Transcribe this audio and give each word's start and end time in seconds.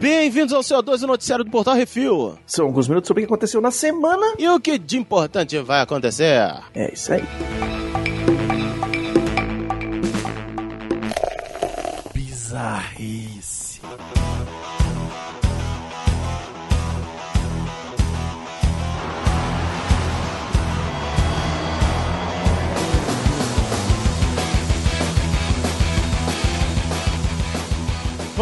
Bem-vindos 0.00 0.52
ao 0.52 0.60
CO2, 0.60 1.02
o 1.02 1.06
noticiário 1.06 1.44
do 1.44 1.50
Portal 1.50 1.74
Refil. 1.74 2.38
São 2.46 2.66
alguns 2.66 2.88
minutos 2.88 3.08
sobre 3.08 3.22
o 3.22 3.26
que 3.26 3.32
aconteceu 3.32 3.60
na 3.60 3.70
semana. 3.70 4.34
E 4.38 4.48
o 4.48 4.60
que 4.60 4.78
de 4.78 4.98
importante 4.98 5.58
vai 5.58 5.80
acontecer? 5.80 6.54
É 6.74 6.92
isso 6.92 7.12
aí. 7.12 7.75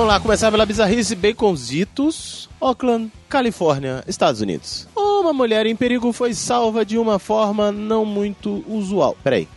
Vamos 0.05 0.17
lá, 0.17 0.21
começar 0.21 0.51
pela 0.51 0.67
bizarrice 0.67 1.17
Baconzitos, 1.17 2.51
Oakland, 2.61 3.11
Califórnia, 3.27 4.05
Estados 4.07 4.43
Unidos. 4.43 4.87
Uma 4.95 5.33
mulher 5.33 5.65
em 5.65 5.75
perigo 5.75 6.13
foi 6.13 6.35
salva 6.35 6.85
de 6.85 6.99
uma 6.99 7.19
forma 7.19 7.73
não 7.73 8.05
muito 8.05 8.63
usual. 8.69 9.17
Peraí. 9.25 9.49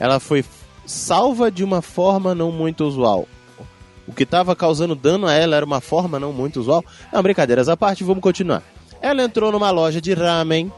Ela 0.00 0.18
foi 0.18 0.44
salva 0.84 1.52
de 1.52 1.62
uma 1.62 1.80
forma 1.80 2.34
não 2.34 2.50
muito 2.50 2.84
usual. 2.84 3.28
O 4.08 4.12
que 4.12 4.24
estava 4.24 4.56
causando 4.56 4.96
dano 4.96 5.28
a 5.28 5.34
ela 5.34 5.54
era 5.54 5.64
uma 5.64 5.80
forma 5.80 6.18
não 6.18 6.32
muito 6.32 6.58
usual. 6.58 6.84
Não, 7.12 7.22
brincadeiras 7.22 7.68
à 7.68 7.76
parte, 7.76 8.02
vamos 8.02 8.24
continuar. 8.24 8.64
Ela 9.00 9.22
entrou 9.22 9.52
numa 9.52 9.70
loja 9.70 10.00
de 10.00 10.12
ramen 10.12 10.72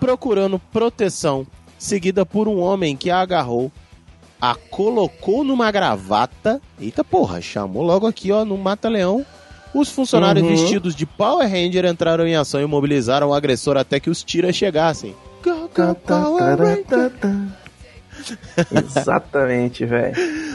procurando 0.00 0.58
proteção, 0.58 1.46
seguida 1.78 2.24
por 2.24 2.48
um 2.48 2.60
homem 2.60 2.96
que 2.96 3.10
a 3.10 3.20
agarrou 3.20 3.70
a 4.42 4.56
colocou 4.56 5.44
numa 5.44 5.70
gravata. 5.70 6.60
Eita 6.80 7.04
porra, 7.04 7.40
chamou 7.40 7.84
logo 7.84 8.08
aqui, 8.08 8.32
ó, 8.32 8.44
no 8.44 8.58
Mata-Leão. 8.58 9.24
Os 9.72 9.88
funcionários 9.88 10.44
Uhum. 10.44 10.50
vestidos 10.50 10.96
de 10.96 11.06
Power 11.06 11.48
Ranger 11.48 11.84
entraram 11.86 12.26
em 12.26 12.34
ação 12.34 12.60
e 12.60 12.66
mobilizaram 12.66 13.28
o 13.28 13.34
agressor 13.34 13.76
até 13.76 14.00
que 14.00 14.10
os 14.10 14.24
tiras 14.24 14.56
chegassem. 14.56 15.14
Go, 15.44 15.70
go, 15.74 15.94
Power 15.94 16.58
Ranger. 16.58 17.12
Exatamente, 18.84 19.84
velho. 19.86 20.14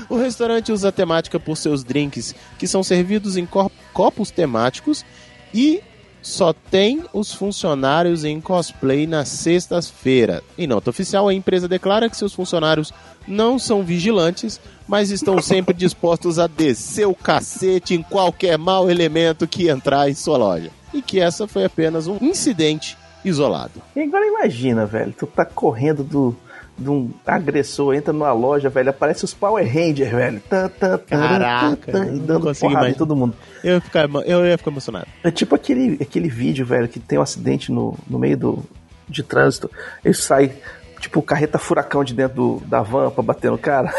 O 0.10 0.18
restaurante 0.18 0.72
usa 0.72 0.90
a 0.90 0.92
temática 0.92 1.40
por 1.40 1.58
seus 1.58 1.84
drinks, 1.84 2.36
que 2.60 2.68
são 2.68 2.84
servidos 2.84 3.38
em 3.38 3.48
copos 3.94 4.32
temáticos 4.32 5.06
e 5.54 5.82
só 6.28 6.52
tem 6.52 7.06
os 7.14 7.34
funcionários 7.34 8.26
em 8.26 8.42
cosplay 8.42 9.08
nas 9.08 9.30
sextas-feiras. 9.30 10.42
Em 10.58 10.68
nota 10.68 10.90
oficial, 10.90 11.28
a 11.30 11.34
empresa 11.34 11.70
declara 11.70 12.10
que 12.10 12.18
seus 12.18 12.34
funcionários 12.34 12.94
não 13.26 13.58
são 13.58 13.82
vigilantes, 13.82 14.60
mas 14.86 15.10
estão 15.10 15.42
sempre 15.42 15.74
dispostos 15.74 16.38
a 16.38 16.46
descer 16.46 17.08
o 17.08 17.16
cacete 17.16 17.96
em 17.96 18.04
qualquer 18.04 18.58
mau 18.58 18.92
elemento 18.92 19.48
que 19.48 19.70
entrar 19.70 20.10
em 20.10 20.14
sua 20.14 20.38
loja. 20.38 20.70
E 20.94 21.02
que 21.02 21.20
essa 21.20 21.48
foi 21.48 21.64
apenas 21.64 22.08
um 22.08 22.18
incidente 22.22 22.98
isolado. 23.24 23.82
E 23.96 24.02
agora 24.02 24.28
imagina, 24.28 24.86
velho, 24.86 25.14
tu 25.18 25.26
tá 25.28 25.46
correndo 25.46 26.04
do, 26.04 26.36
de 26.78 26.90
um 26.90 27.12
agressor, 27.26 27.96
entra 27.96 28.14
numa 28.14 28.32
loja, 28.32 28.70
velho, 28.70 28.90
aparece 28.90 29.26
os 29.26 29.34
Power 29.34 29.66
Rangers, 29.66 30.12
velho. 30.12 30.40
Tá, 30.42 30.70
tá, 30.70 30.98
Caraca, 31.00 31.92
tá, 31.92 32.00
dando 32.00 32.42
consigo 32.42 32.72
porrada 32.72 32.94
todo 32.94 33.16
mundo. 33.16 33.36
Eu 33.64 33.76
ia 33.76 33.82
ficar, 33.82 34.08
eu 34.26 34.46
ia 34.46 34.58
ficar 34.58 34.72
emocionado. 34.72 35.08
É 35.24 35.32
tipo 35.32 35.56
aquele, 35.56 35.98
aquele 36.02 36.30
vídeo, 36.30 36.66
velho, 36.66 36.88
que 36.88 37.00
tem 37.00 37.18
um 37.18 37.24
acidente 37.24 37.72
no, 37.72 37.98
no 38.08 38.20
meio 38.20 38.38
do, 38.38 38.64
de 39.10 39.24
trânsito. 39.24 39.72
Ele 40.06 40.14
sai, 40.14 40.54
tipo, 41.00 41.22
carreta 41.22 41.58
furacão 41.58 42.04
de 42.04 42.14
dentro 42.14 42.36
do, 42.36 42.62
da 42.68 42.82
van 42.82 43.10
pra 43.10 43.24
bater 43.24 43.50
no 43.50 43.58
cara. 43.58 43.92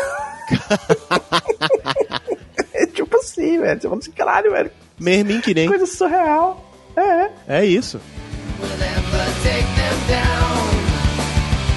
é 2.73 2.87
tipo 2.87 3.17
assim, 3.17 3.59
velho. 3.59 3.81
Você 3.81 3.89
fala 3.89 4.01
assim, 4.01 4.13
caralho, 4.13 4.53
velho. 4.53 4.71
Mermin 4.99 5.41
que 5.41 5.53
nem. 5.53 5.69
Coisa 5.69 5.87
surreal. 5.87 6.65
É. 6.97 7.59
É 7.61 7.65
isso. 7.65 8.01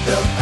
Hey, 0.04 0.41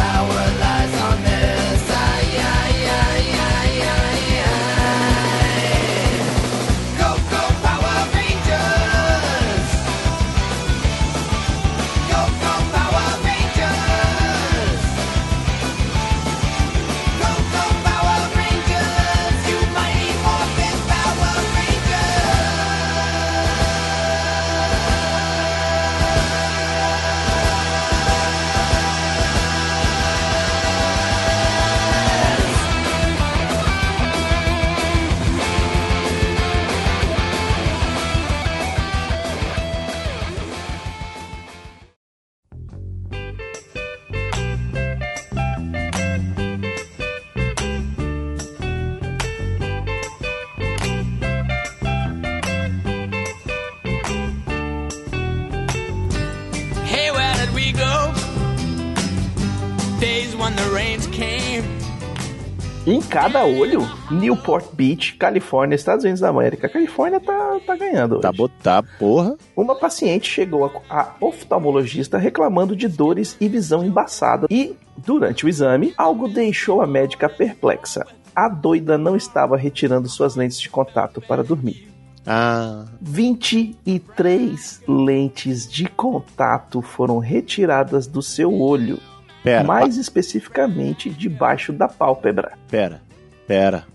Em 62.87 63.01
cada 63.01 63.43
olho, 63.43 63.81
Newport 64.09 64.73
Beach, 64.73 65.17
Califórnia, 65.17 65.75
Estados 65.75 66.05
Unidos 66.05 66.21
da 66.21 66.29
América. 66.29 66.67
A 66.67 66.69
Califórnia 66.69 67.19
tá, 67.19 67.59
tá 67.67 67.75
ganhando 67.75 68.13
hoje. 68.13 68.21
Tá 68.21 68.31
botar, 68.31 68.81
porra. 68.97 69.35
Uma 69.53 69.75
paciente 69.75 70.29
chegou 70.29 70.65
a, 70.65 71.01
a 71.01 71.15
oftalmologista 71.19 72.17
reclamando 72.17 72.73
de 72.73 72.87
dores 72.87 73.35
e 73.41 73.49
visão 73.49 73.83
embaçada 73.83 74.47
e, 74.49 74.73
durante 74.97 75.45
o 75.45 75.49
exame, 75.49 75.93
algo 75.97 76.29
deixou 76.29 76.81
a 76.81 76.87
médica 76.87 77.27
perplexa. 77.27 78.07
A 78.33 78.47
doida 78.47 78.97
não 78.97 79.17
estava 79.17 79.57
retirando 79.57 80.07
suas 80.07 80.37
lentes 80.37 80.59
de 80.59 80.69
contato 80.69 81.19
para 81.19 81.43
dormir. 81.43 81.91
Ah, 82.25 82.85
23 83.01 84.81
lentes 84.87 85.69
de 85.69 85.85
contato 85.85 86.81
foram 86.81 87.17
retiradas 87.17 88.07
do 88.07 88.21
seu 88.21 88.53
olho, 88.53 88.99
pera, 89.43 89.63
mais 89.63 89.97
especificamente 89.97 91.09
debaixo 91.09 91.71
da 91.73 91.87
pálpebra. 91.87 92.53
pera, 92.69 93.01
pera, 93.47 93.85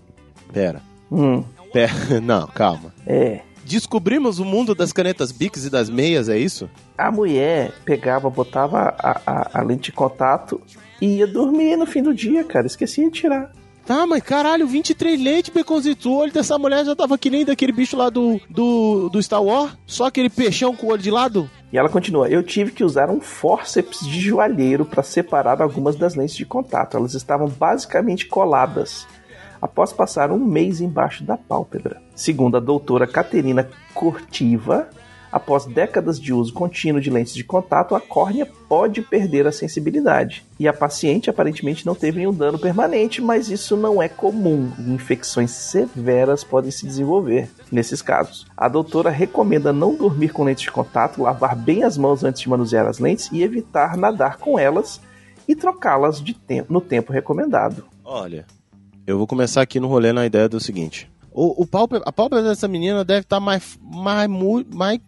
pera, 0.53 0.81
Hum, 1.11 1.43
pera. 1.73 1.91
Não, 2.21 2.47
calma. 2.47 2.93
é. 3.05 3.41
Descobrimos 3.65 4.39
o 4.39 4.45
mundo 4.45 4.73
das 4.73 4.93
canetas 4.93 5.29
Bics 5.33 5.65
e 5.65 5.69
das 5.69 5.89
meias, 5.89 6.29
é 6.29 6.37
isso? 6.37 6.69
A 6.97 7.11
mulher 7.11 7.73
pegava, 7.83 8.29
botava 8.29 8.95
a, 8.97 9.21
a, 9.25 9.59
a 9.59 9.61
lente 9.61 9.85
de 9.85 9.91
contato 9.91 10.61
e 11.01 11.17
ia 11.17 11.27
dormir 11.27 11.75
no 11.75 11.85
fim 11.85 12.01
do 12.01 12.13
dia, 12.13 12.45
cara. 12.45 12.65
Esquecia 12.65 13.03
de 13.11 13.11
tirar. 13.19 13.51
Tá, 13.87 14.05
mas 14.05 14.21
caralho, 14.21 14.67
23 14.67 15.17
lentes, 15.21 15.49
Beconzito. 15.49 16.09
O 16.09 16.17
olho 16.17 16.33
dessa 16.33 16.59
mulher 16.59 16.83
já 16.83 16.93
tava 16.93 17.17
que 17.17 17.29
nem 17.29 17.45
daquele 17.45 17.71
bicho 17.71 17.95
lá 17.95 18.09
do, 18.09 18.37
do, 18.49 19.07
do 19.07 19.23
Star 19.23 19.41
Wars. 19.41 19.77
Só 19.85 20.07
aquele 20.07 20.29
peixão 20.29 20.75
com 20.75 20.87
o 20.87 20.89
olho 20.89 21.01
de 21.01 21.09
lado. 21.09 21.49
E 21.71 21.77
ela 21.77 21.87
continua: 21.87 22.27
Eu 22.27 22.43
tive 22.43 22.73
que 22.73 22.83
usar 22.83 23.09
um 23.09 23.21
fórceps 23.21 24.05
de 24.05 24.19
joalheiro 24.19 24.83
para 24.83 25.01
separar 25.01 25.61
algumas 25.61 25.95
das 25.95 26.15
lentes 26.15 26.35
de 26.35 26.45
contato. 26.45 26.97
Elas 26.97 27.13
estavam 27.13 27.47
basicamente 27.47 28.25
coladas 28.25 29.07
após 29.61 29.93
passar 29.93 30.31
um 30.31 30.37
mês 30.37 30.81
embaixo 30.81 31.23
da 31.23 31.37
pálpebra. 31.37 32.01
Segundo 32.13 32.57
a 32.57 32.59
doutora 32.59 33.07
Caterina 33.07 33.69
Cortiva, 33.93 34.89
após 35.37 35.65
décadas 35.65 36.19
de 36.19 36.33
uso 36.33 36.51
contínuo 36.51 36.99
de 36.99 37.09
lentes 37.09 37.33
de 37.33 37.43
contato, 37.43 37.95
a 37.95 38.01
córnea 38.01 38.45
pode 38.67 39.01
perder 39.01 39.47
a 39.47 39.51
sensibilidade. 39.51 40.45
E 40.59 40.67
a 40.67 40.73
paciente 40.73 41.29
aparentemente 41.29 41.85
não 41.85 41.95
teve 41.95 42.17
nenhum 42.17 42.33
dano 42.33 42.59
permanente, 42.59 43.21
mas 43.21 43.49
isso 43.49 43.77
não 43.77 44.01
é 44.01 44.09
comum. 44.09 44.69
Infecções 44.79 45.51
severas 45.51 46.43
podem 46.43 46.71
se 46.71 46.85
desenvolver 46.85 47.49
nesses 47.71 48.01
casos. 48.01 48.45
A 48.57 48.67
doutora 48.67 49.09
recomenda 49.09 49.71
não 49.71 49.95
dormir 49.95 50.29
com 50.29 50.43
lentes 50.43 50.63
de 50.63 50.71
contato, 50.71 51.21
lavar 51.21 51.55
bem 51.55 51.83
as 51.83 51.97
mãos 51.97 52.23
antes 52.23 52.41
de 52.41 52.49
manusear 52.49 52.85
as 52.85 52.99
lentes 52.99 53.29
e 53.31 53.41
evitar 53.41 53.95
nadar 53.95 54.37
com 54.37 54.59
elas 54.59 54.99
e 55.47 55.55
trocá-las 55.55 56.21
tempo, 56.45 56.73
no 56.73 56.81
tempo 56.81 57.13
recomendado. 57.13 57.85
Olha, 58.03 58.45
eu 59.05 59.17
vou 59.17 59.25
começar 59.25 59.61
aqui 59.61 59.79
no 59.79 59.87
rolê 59.87 60.11
na 60.11 60.25
ideia 60.25 60.49
do 60.49 60.59
seguinte. 60.59 61.09
O, 61.31 61.61
o 61.61 61.67
pálpebra, 61.67 62.03
a 62.07 62.11
pálpebra 62.11 62.43
dessa 62.43 62.67
menina 62.67 63.05
deve 63.05 63.21
estar 63.21 63.39
mais, 63.39 63.77
mais, 63.81 64.27
mu- 64.27 64.65
mais, 64.73 64.99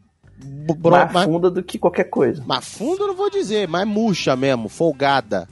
Bro, 0.41 0.91
mais, 0.91 1.11
mais 1.11 1.25
funda 1.25 1.49
do 1.49 1.63
que 1.63 1.77
qualquer 1.77 2.05
coisa. 2.05 2.43
Mais 2.45 2.65
funda 2.65 3.03
eu 3.03 3.07
não 3.07 3.15
vou 3.15 3.29
dizer, 3.29 3.67
mas 3.67 3.87
murcha 3.87 4.35
mesmo, 4.35 4.69
folgada. 4.69 5.47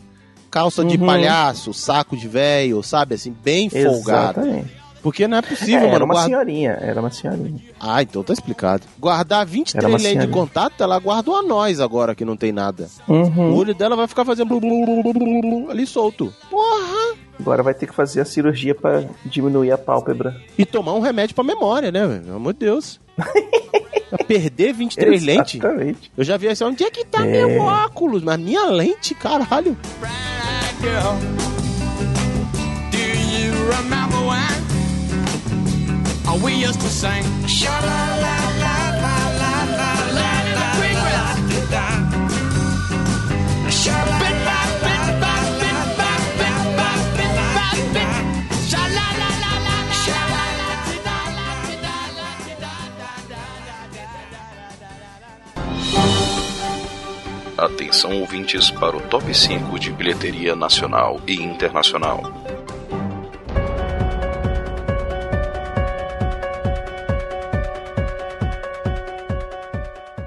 Calça 0.50 0.81
uhum. 0.81 0.88
de 0.88 0.98
palhaço, 0.98 1.74
saco 1.74 2.16
de 2.16 2.28
velho, 2.28 2.81
sabe? 2.81 3.16
Assim, 3.16 3.36
bem 3.44 3.69
folgada. 3.69 4.42
Exatamente. 4.42 4.78
Porque 5.01 5.28
não 5.28 5.38
é 5.38 5.42
possível, 5.42 5.78
é, 5.78 5.81
mano. 5.84 5.95
Era 5.95 6.06
uma 6.06 6.13
guarda... 6.13 6.30
senhorinha, 6.30 6.72
era 6.81 7.00
uma 7.00 7.12
senhorinha. 7.12 7.62
Ah, 7.80 8.01
então 8.01 8.24
tá 8.24 8.34
explicado. 8.34 8.84
Guardar 9.00 9.45
23 9.45 10.04
leis 10.04 10.19
de 10.19 10.28
contato, 10.28 10.81
ela 10.84 11.00
guarda 11.00 11.31
a 11.31 11.44
nós 11.44 11.80
agora 11.80 12.16
que 12.16 12.25
não 12.25 12.36
tem 12.36 12.51
nada. 12.51 12.89
Uhum. 13.07 13.54
O 13.54 13.56
olho 13.56 13.74
dela 13.74 13.95
vai 13.95 14.07
ficar 14.07 14.25
fazendo 14.25 14.48
blu, 14.48 14.60
blu, 14.60 15.13
blu, 15.13 15.72
ali 15.72 15.86
solto. 15.86 16.34
Porra! 16.50 17.16
Agora 17.39 17.62
vai 17.62 17.74
ter 17.74 17.88
que 17.88 17.94
fazer 17.94 18.22
a 18.22 18.25
cirurgia 18.25 18.74
para 18.74 19.06
diminuir 19.25 19.72
a 19.72 19.78
pálpebra. 19.78 20.36
E 20.57 20.66
tomar 20.66 20.94
um 20.94 21.00
remédio 21.00 21.36
pra 21.36 21.44
memória, 21.44 21.92
né, 21.92 22.06
velho? 22.06 22.24
Pelo 22.24 22.36
amor 22.36 22.54
de 22.54 22.60
Deus. 22.60 23.00
Perder 24.27 24.73
23 24.73 25.23
lentes? 25.23 25.59
Eu 26.17 26.23
já 26.23 26.37
vi 26.37 26.47
assim, 26.47 26.63
onde 26.63 26.83
é 26.83 26.89
que 26.89 27.05
tá 27.05 27.25
é. 27.25 27.45
meu 27.45 27.61
óculos? 27.61 28.23
Mas 28.23 28.39
minha 28.39 28.65
lente, 28.65 29.13
caralho. 29.13 29.77
Right, 30.01 30.87
Atenção 57.67 58.21
ouvintes 58.21 58.71
para 58.71 58.95
o 58.95 59.01
top 59.01 59.35
5 59.35 59.77
de 59.77 59.91
bilheteria 59.91 60.55
nacional 60.55 61.19
e 61.27 61.33
internacional. 61.33 62.21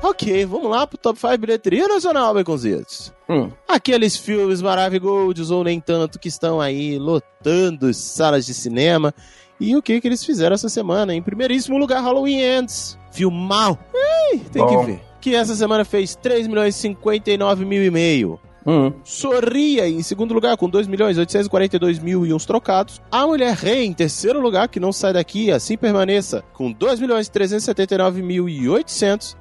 Ok, 0.02 0.44
vamos 0.44 0.70
lá 0.70 0.86
pro 0.86 0.98
top 0.98 1.18
5 1.18 1.38
bilheteria 1.38 1.88
nacional, 1.88 2.34
Baconzitos. 2.34 3.10
Hum. 3.26 3.50
Aqueles 3.66 4.18
filmes 4.18 4.60
maravilhosos 4.60 5.50
ou 5.50 5.64
nem 5.64 5.80
tanto 5.80 6.18
que 6.18 6.28
estão 6.28 6.60
aí 6.60 6.98
lotando 6.98 7.94
salas 7.94 8.44
de 8.44 8.52
cinema. 8.52 9.14
E 9.58 9.74
o 9.74 9.82
que 9.82 9.98
que 9.98 10.06
eles 10.06 10.22
fizeram 10.22 10.52
essa 10.52 10.68
semana? 10.68 11.14
Em 11.14 11.22
primeiríssimo 11.22 11.78
lugar, 11.78 12.02
Halloween 12.02 12.42
Ends. 12.42 12.98
Filmal. 13.10 13.78
Ei, 13.94 14.40
tem 14.40 14.62
Bom. 14.62 14.84
que 14.84 14.92
ver. 14.92 15.09
Que 15.20 15.34
essa 15.34 15.54
semana 15.54 15.84
fez 15.84 16.16
3 16.16 16.46
milhões 16.46 16.76
e 16.76 16.78
59 16.78 17.64
mil 17.64 17.84
e 17.84 17.90
meio. 17.90 18.40
Hum. 18.66 18.92
Sorria 19.02 19.88
em 19.88 20.02
segundo 20.02 20.34
lugar 20.34 20.56
com 20.56 20.68
2 20.68 20.86
milhões 20.86 21.16
842 21.16 21.98
mil 21.98 22.26
e 22.26 22.32
uns 22.32 22.44
trocados. 22.44 23.00
A 23.10 23.26
Mulher 23.26 23.54
Rei 23.54 23.84
em 23.84 23.92
terceiro 23.92 24.40
lugar, 24.40 24.68
que 24.68 24.80
não 24.80 24.92
sai 24.92 25.12
daqui, 25.12 25.50
assim 25.50 25.76
permaneça, 25.76 26.44
com 26.52 26.70
2 26.70 27.00
milhões 27.00 27.28
379 27.28 28.22
mil 28.22 28.48
e 28.48 28.68
800. 28.68 29.36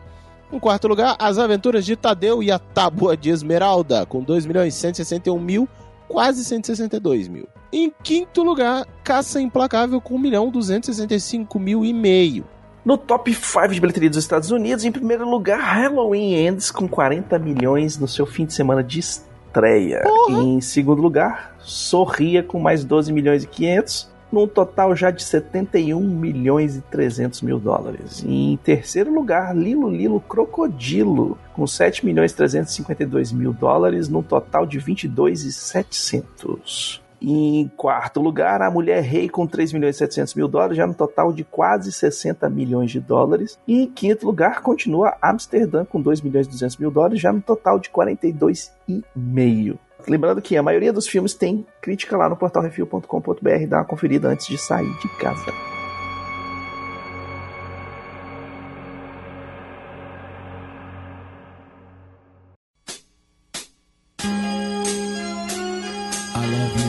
Em 0.51 0.59
quarto 0.59 0.87
lugar, 0.87 1.15
As 1.19 1.37
Aventuras 1.37 1.85
de 1.85 1.95
Tadeu 1.95 2.41
e 2.41 2.51
a 2.51 2.57
Tábua 2.57 3.15
de 3.15 3.29
Esmeralda, 3.29 4.05
com 4.05 4.23
2 4.23 4.45
milhões 4.45 4.73
161 4.73 5.39
mil, 5.39 5.69
quase 6.07 6.43
162 6.43 7.27
mil. 7.27 7.47
Em 7.71 7.93
quinto 8.03 8.41
lugar, 8.41 8.83
Caça 9.03 9.39
Implacável 9.39 10.01
com 10.01 10.15
1 10.15 10.17
milhão 10.17 10.49
265 10.49 11.59
mil 11.59 11.85
e 11.85 11.93
meio. 11.93 12.45
No 12.85 12.97
top 12.97 13.33
5 13.33 13.67
de 13.67 13.81
bilheteria 13.81 14.09
dos 14.09 14.19
Estados 14.19 14.51
Unidos, 14.51 14.85
em 14.85 14.91
primeiro 14.91 15.29
lugar, 15.29 15.59
Halloween 15.59 16.47
Ends 16.47 16.71
com 16.71 16.87
40 16.87 17.37
milhões 17.37 17.97
no 17.97 18.07
seu 18.07 18.25
fim 18.25 18.45
de 18.45 18.53
semana 18.53 18.81
de 18.81 18.99
estreia. 18.99 20.03
Em 20.29 20.61
segundo 20.61 21.01
lugar, 21.01 21.55
Sorria 21.59 22.41
com 22.41 22.59
mais 22.59 22.83
12 22.85 23.11
milhões 23.11 23.43
e 23.43 23.47
500, 23.47 24.09
num 24.31 24.47
total 24.47 24.95
já 24.95 25.11
de 25.11 25.21
71 25.21 25.99
milhões 25.99 26.77
e 26.77 26.81
300 26.81 27.41
mil 27.41 27.59
dólares. 27.59 28.23
E 28.25 28.53
em 28.53 28.57
terceiro 28.57 29.13
lugar, 29.13 29.55
Lilo 29.55 29.89
Lilo 29.89 30.21
Crocodilo 30.21 31.37
com 31.53 31.67
7 31.67 32.05
milhões 32.05 32.31
e 32.31 32.35
352 32.35 33.33
mil 33.33 33.51
dólares, 33.51 34.07
num 34.07 34.23
total 34.23 34.65
de 34.65 34.79
22 34.79 35.43
e 35.43 35.51
700. 35.51 37.08
Em 37.21 37.69
quarto 37.75 38.21
lugar, 38.21 38.62
a 38.62 38.71
Mulher 38.71 39.01
Rei 39.01 39.27
com 39.27 39.45
3 39.45 39.74
milhões 39.74 39.95
e 39.95 40.00
700 40.00 40.36
mil 40.36 40.48
dólares, 40.48 40.77
já 40.77 40.88
no 40.88 40.94
total 40.94 41.33
de 41.33 41.44
quase 41.44 41.92
60 41.92 42.50
milhões 42.50 42.92
de 42.92 43.00
dólares. 43.00 43.60
E 43.68 43.83
em 43.83 43.88
quinto 43.88 44.25
lugar, 44.25 44.62
continua 44.62 45.18
Amsterdã 45.21 45.83
com 45.86 46.01
2 46.01 46.21
milhões 46.21 46.48
e 46.48 46.50
200 46.50 46.77
mil 46.77 46.92
dólares, 46.92 47.19
já 47.19 47.31
no 47.31 47.42
total 47.42 47.80
de 47.80 47.89
42,5. 47.89 49.77
Lembrando 50.07 50.42
que 50.42 50.56
a 50.56 50.63
maioria 50.63 50.94
dos 50.94 51.07
filmes 51.07 51.33
tem 51.33 51.66
crítica 51.81 52.16
lá 52.16 52.30
no 52.30 52.38
portal 52.38 52.63
refil.com.br, 52.63 53.68
dá 53.68 53.77
uma 53.77 53.86
conferida 53.86 54.30
antes 54.30 54.48
de 54.48 54.57
sair 54.57 54.89
de 55.00 55.10
casa. 55.18 55.51
I 66.39 66.45
love 66.45 66.83
you. 66.83 66.88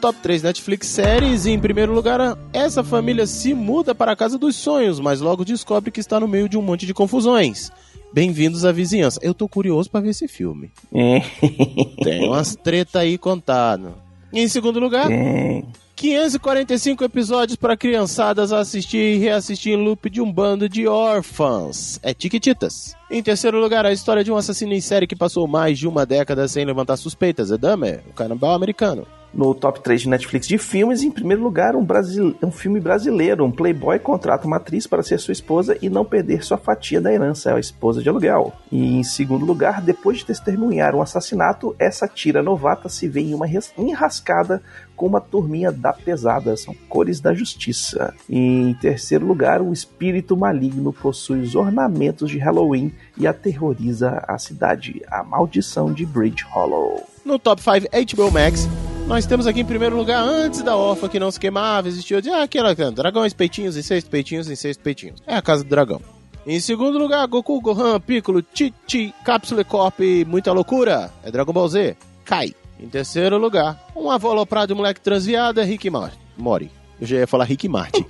Top 0.00 0.18
3 0.20 0.42
Netflix 0.42 0.86
séries. 0.88 1.44
E 1.44 1.50
em 1.50 1.60
primeiro 1.60 1.92
lugar, 1.92 2.36
essa 2.52 2.82
família 2.82 3.26
se 3.26 3.52
muda 3.52 3.94
para 3.94 4.12
a 4.12 4.16
casa 4.16 4.38
dos 4.38 4.56
sonhos, 4.56 4.98
mas 4.98 5.20
logo 5.20 5.44
descobre 5.44 5.90
que 5.90 6.00
está 6.00 6.18
no 6.18 6.26
meio 6.26 6.48
de 6.48 6.56
um 6.56 6.62
monte 6.62 6.86
de 6.86 6.94
confusões. 6.94 7.70
Bem-vindos 8.12 8.64
à 8.64 8.72
vizinhança. 8.72 9.20
Eu 9.22 9.34
tô 9.34 9.46
curioso 9.46 9.90
para 9.90 10.00
ver 10.00 10.10
esse 10.10 10.26
filme. 10.26 10.72
É, 10.92 11.20
Tem 12.02 12.26
umas 12.26 12.56
treta 12.56 13.00
aí 13.00 13.16
contado. 13.18 13.94
Em 14.32 14.48
segundo 14.48 14.80
lugar, 14.80 15.10
é. 15.10 15.62
545 15.94 17.04
episódios 17.04 17.56
para 17.56 17.76
criançadas 17.76 18.52
assistir 18.52 19.16
e 19.16 19.18
reassistir 19.18 19.74
em 19.74 19.84
loop 19.84 20.08
de 20.08 20.20
um 20.20 20.32
bando 20.32 20.68
de 20.68 20.88
órfãos. 20.88 22.00
É 22.02 22.14
Tiquititas. 22.14 22.94
Em 23.10 23.22
terceiro 23.22 23.60
lugar, 23.60 23.84
a 23.84 23.92
história 23.92 24.24
de 24.24 24.32
um 24.32 24.36
assassino 24.36 24.72
em 24.72 24.80
série 24.80 25.06
que 25.06 25.14
passou 25.14 25.46
mais 25.46 25.78
de 25.78 25.86
uma 25.86 26.06
década 26.06 26.48
sem 26.48 26.64
levantar 26.64 26.96
suspeitas. 26.96 27.52
É 27.52 27.58
Dahmer, 27.58 28.02
o 28.08 28.12
canibal 28.14 28.54
americano. 28.54 29.06
No 29.32 29.54
top 29.54 29.80
3 29.80 30.02
de 30.02 30.08
Netflix 30.08 30.46
de 30.46 30.58
filmes, 30.58 31.02
em 31.02 31.10
primeiro 31.10 31.42
lugar, 31.42 31.76
um, 31.76 31.84
brasile... 31.84 32.36
um 32.42 32.50
filme 32.50 32.80
brasileiro. 32.80 33.44
Um 33.44 33.50
playboy 33.50 33.98
contrata 33.98 34.46
uma 34.46 34.56
atriz 34.56 34.86
para 34.86 35.02
ser 35.02 35.18
sua 35.18 35.32
esposa 35.32 35.78
e 35.80 35.88
não 35.88 36.04
perder 36.04 36.44
sua 36.44 36.58
fatia 36.58 37.00
da 37.00 37.12
herança, 37.12 37.50
é 37.50 37.54
a 37.54 37.60
esposa 37.60 38.02
de 38.02 38.08
aluguel. 38.08 38.52
E 38.72 38.98
em 38.98 39.04
segundo 39.04 39.44
lugar, 39.44 39.80
depois 39.80 40.18
de 40.18 40.26
testemunhar 40.26 40.94
um 40.94 41.02
assassinato, 41.02 41.74
essa 41.78 42.08
tira 42.08 42.42
novata 42.42 42.88
se 42.88 43.08
vê 43.08 43.20
em 43.20 43.34
uma 43.34 43.46
enrascada 43.78 44.62
com 44.96 45.06
uma 45.06 45.20
turminha 45.20 45.70
da 45.70 45.92
pesada. 45.92 46.56
São 46.56 46.74
cores 46.88 47.20
da 47.20 47.32
justiça. 47.32 48.12
E 48.28 48.36
em 48.36 48.74
terceiro 48.74 49.24
lugar, 49.24 49.62
o 49.62 49.72
espírito 49.72 50.36
maligno 50.36 50.92
possui 50.92 51.40
os 51.40 51.54
ornamentos 51.54 52.30
de 52.30 52.38
Halloween 52.38 52.92
e 53.16 53.26
aterroriza 53.26 54.22
a 54.26 54.36
cidade. 54.38 55.02
A 55.08 55.22
maldição 55.22 55.92
de 55.92 56.04
Bridge 56.04 56.44
Hollow. 56.50 57.06
No 57.24 57.38
top 57.38 57.62
5 57.62 57.86
HBO 58.16 58.30
Max, 58.30 58.68
nós 59.10 59.26
temos 59.26 59.44
aqui 59.48 59.58
em 59.58 59.64
primeiro 59.64 59.96
lugar, 59.96 60.22
antes 60.22 60.62
da 60.62 60.76
órfã 60.76 61.08
que 61.08 61.18
não 61.18 61.32
se 61.32 61.40
queimava, 61.40 61.88
existiu 61.88 62.20
de 62.20 62.30
ah, 62.30 62.44
aquela 62.44 62.72
dragões, 62.72 63.34
peitinhos 63.34 63.74
e 63.74 63.82
seis 63.82 64.04
peitinhos 64.04 64.48
e 64.48 64.54
seis 64.54 64.76
peitinhos. 64.76 65.20
É 65.26 65.34
a 65.34 65.42
casa 65.42 65.64
do 65.64 65.68
dragão. 65.68 66.00
Em 66.46 66.60
segundo 66.60 66.96
lugar, 66.96 67.26
Goku, 67.26 67.60
Gohan, 67.60 67.98
Piccolo, 67.98 68.40
Chi-Chi, 68.54 69.12
Capsule 69.24 69.64
Corp, 69.64 69.98
muita 70.28 70.52
loucura. 70.52 71.10
É 71.24 71.30
Dragon 71.32 71.52
Ball 71.52 71.66
Z. 71.66 71.96
Kai. 72.24 72.54
Em 72.78 72.88
terceiro 72.88 73.36
lugar, 73.36 73.84
um 73.96 74.08
avô 74.12 74.30
aloprado 74.30 74.68
de 74.68 74.74
moleque 74.74 75.00
transviado 75.00 75.60
é 75.60 75.64
Rick 75.64 75.90
Mar 75.90 76.12
Mori. 76.38 76.70
Eu 77.00 77.06
já 77.08 77.16
ia 77.16 77.26
falar 77.26 77.46
Rick 77.46 77.68
Martin. 77.68 78.06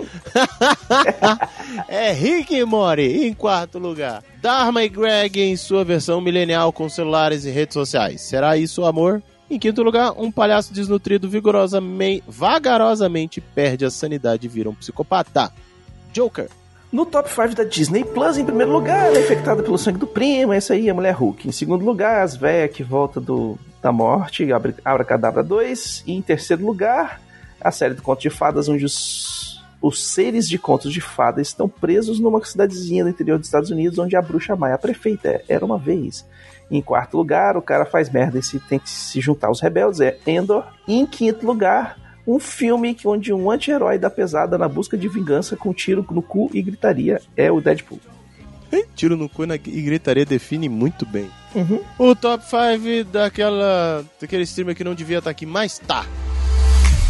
é 1.89 2.13
Rick 2.13 2.55
e 2.55 2.65
Mori 2.67 3.27
em 3.27 3.33
quarto 3.33 3.79
lugar. 3.79 4.23
Dharma 4.43 4.85
e 4.85 4.89
Greg 4.91 5.41
em 5.41 5.57
sua 5.57 5.83
versão 5.83 6.21
milenial 6.21 6.75
com 6.75 6.91
celulares 6.91 7.47
e 7.47 7.51
redes 7.51 7.73
sociais. 7.73 8.21
Será 8.21 8.59
isso 8.59 8.85
amor? 8.85 9.23
Em 9.51 9.59
quinto 9.59 9.83
lugar, 9.83 10.13
um 10.17 10.31
palhaço 10.31 10.73
desnutrido 10.73 11.29
vigorosamente, 11.29 12.23
vagarosamente 12.29 13.41
perde 13.41 13.85
a 13.85 13.91
sanidade 13.91 14.47
e 14.47 14.49
vira 14.49 14.71
um 14.71 14.75
psicopata. 14.75 15.53
Joker. 16.13 16.49
No 16.93 17.05
top 17.07 17.29
5 17.31 17.55
da 17.55 17.65
Disney 17.65 18.05
Plus, 18.05 18.39
em 18.39 18.45
primeiro 18.45 18.73
lugar, 18.73 19.07
ela 19.07 19.17
é 19.19 19.21
infectada 19.21 19.63
pelo 19.63 19.79
sangue 19.79 19.99
do 19.99 20.07
primo, 20.07 20.53
essa 20.53 20.75
aí 20.75 20.89
é 20.89 20.91
a 20.91 20.95
Mulher 20.95 21.15
Hulk. 21.15 21.49
Em 21.49 21.53
segundo 21.53 21.85
lugar, 21.85 22.23
as 22.23 22.35
véias 22.37 22.73
que 22.73 22.83
volta 22.83 23.21
do, 23.21 23.57
da 23.83 23.93
morte, 23.93 24.53
Abra- 24.53 24.75
Abracadabra 24.85 25.43
2. 25.43 26.05
E 26.07 26.13
em 26.13 26.23
terceiro 26.23 26.65
lugar, 26.67 27.21
a 27.61 27.71
série 27.71 27.95
do 27.95 28.03
Conto 28.03 28.21
de 28.21 28.31
Fadas, 28.31 28.69
onde 28.69 28.85
os, 28.85 29.63
os 29.81 30.05
seres 30.13 30.49
de 30.49 30.59
contos 30.59 30.93
de 30.93 31.01
fadas 31.01 31.47
estão 31.49 31.69
presos 31.69 32.19
numa 32.19 32.45
cidadezinha 32.45 33.05
do 33.05 33.11
interior 33.11 33.39
dos 33.39 33.47
Estados 33.47 33.71
Unidos, 33.71 33.99
onde 33.99 34.17
a 34.17 34.23
bruxa 34.23 34.57
Maia, 34.57 34.75
a 34.75 34.79
prefeita, 34.79 35.43
era 35.49 35.65
uma 35.65 35.79
vez. 35.79 36.25
Em 36.71 36.81
quarto 36.81 37.17
lugar, 37.17 37.57
o 37.57 37.63
cara 37.63 37.85
faz 37.85 38.09
merda 38.11 38.39
e 38.39 38.43
se, 38.43 38.61
tem 38.61 38.79
que 38.79 38.89
se 38.89 39.21
juntar 39.21 39.49
aos 39.49 39.61
rebeldes, 39.61 40.01
é 40.01 40.17
Endor. 40.27 40.65
E 40.87 40.95
em 41.01 41.07
quinto 41.07 41.45
lugar, 41.47 41.97
um 42.27 42.39
filme 42.39 42.95
que- 42.95 43.09
onde 43.09 43.33
um 43.33 43.51
anti-herói 43.51 43.99
dá 43.99 44.09
pesada 44.09 44.57
na 44.57 44.69
busca 44.69 44.97
de 44.97 45.09
vingança 45.09 45.57
com 45.57 45.73
tiro 45.73 46.07
no 46.11 46.23
cu 46.23 46.49
e 46.55 46.63
gritaria 46.63 47.21
é 47.37 47.51
o 47.51 47.61
Deadpool. 47.61 47.99
Tiro 48.95 49.17
no 49.17 49.29
cu 49.29 49.43
e 49.45 49.83
gritaria 49.83 50.25
define 50.25 50.69
muito 50.69 51.05
bem. 51.05 51.29
Uhum. 51.57 51.81
O 51.99 52.15
top 52.15 52.45
5 52.45 53.11
daquela, 53.11 54.05
daquele 54.21 54.45
streamer 54.45 54.77
que 54.77 54.85
não 54.85 54.95
devia 54.95 55.19
estar 55.19 55.31
aqui, 55.31 55.45
mas 55.45 55.79
tá. 55.81 56.07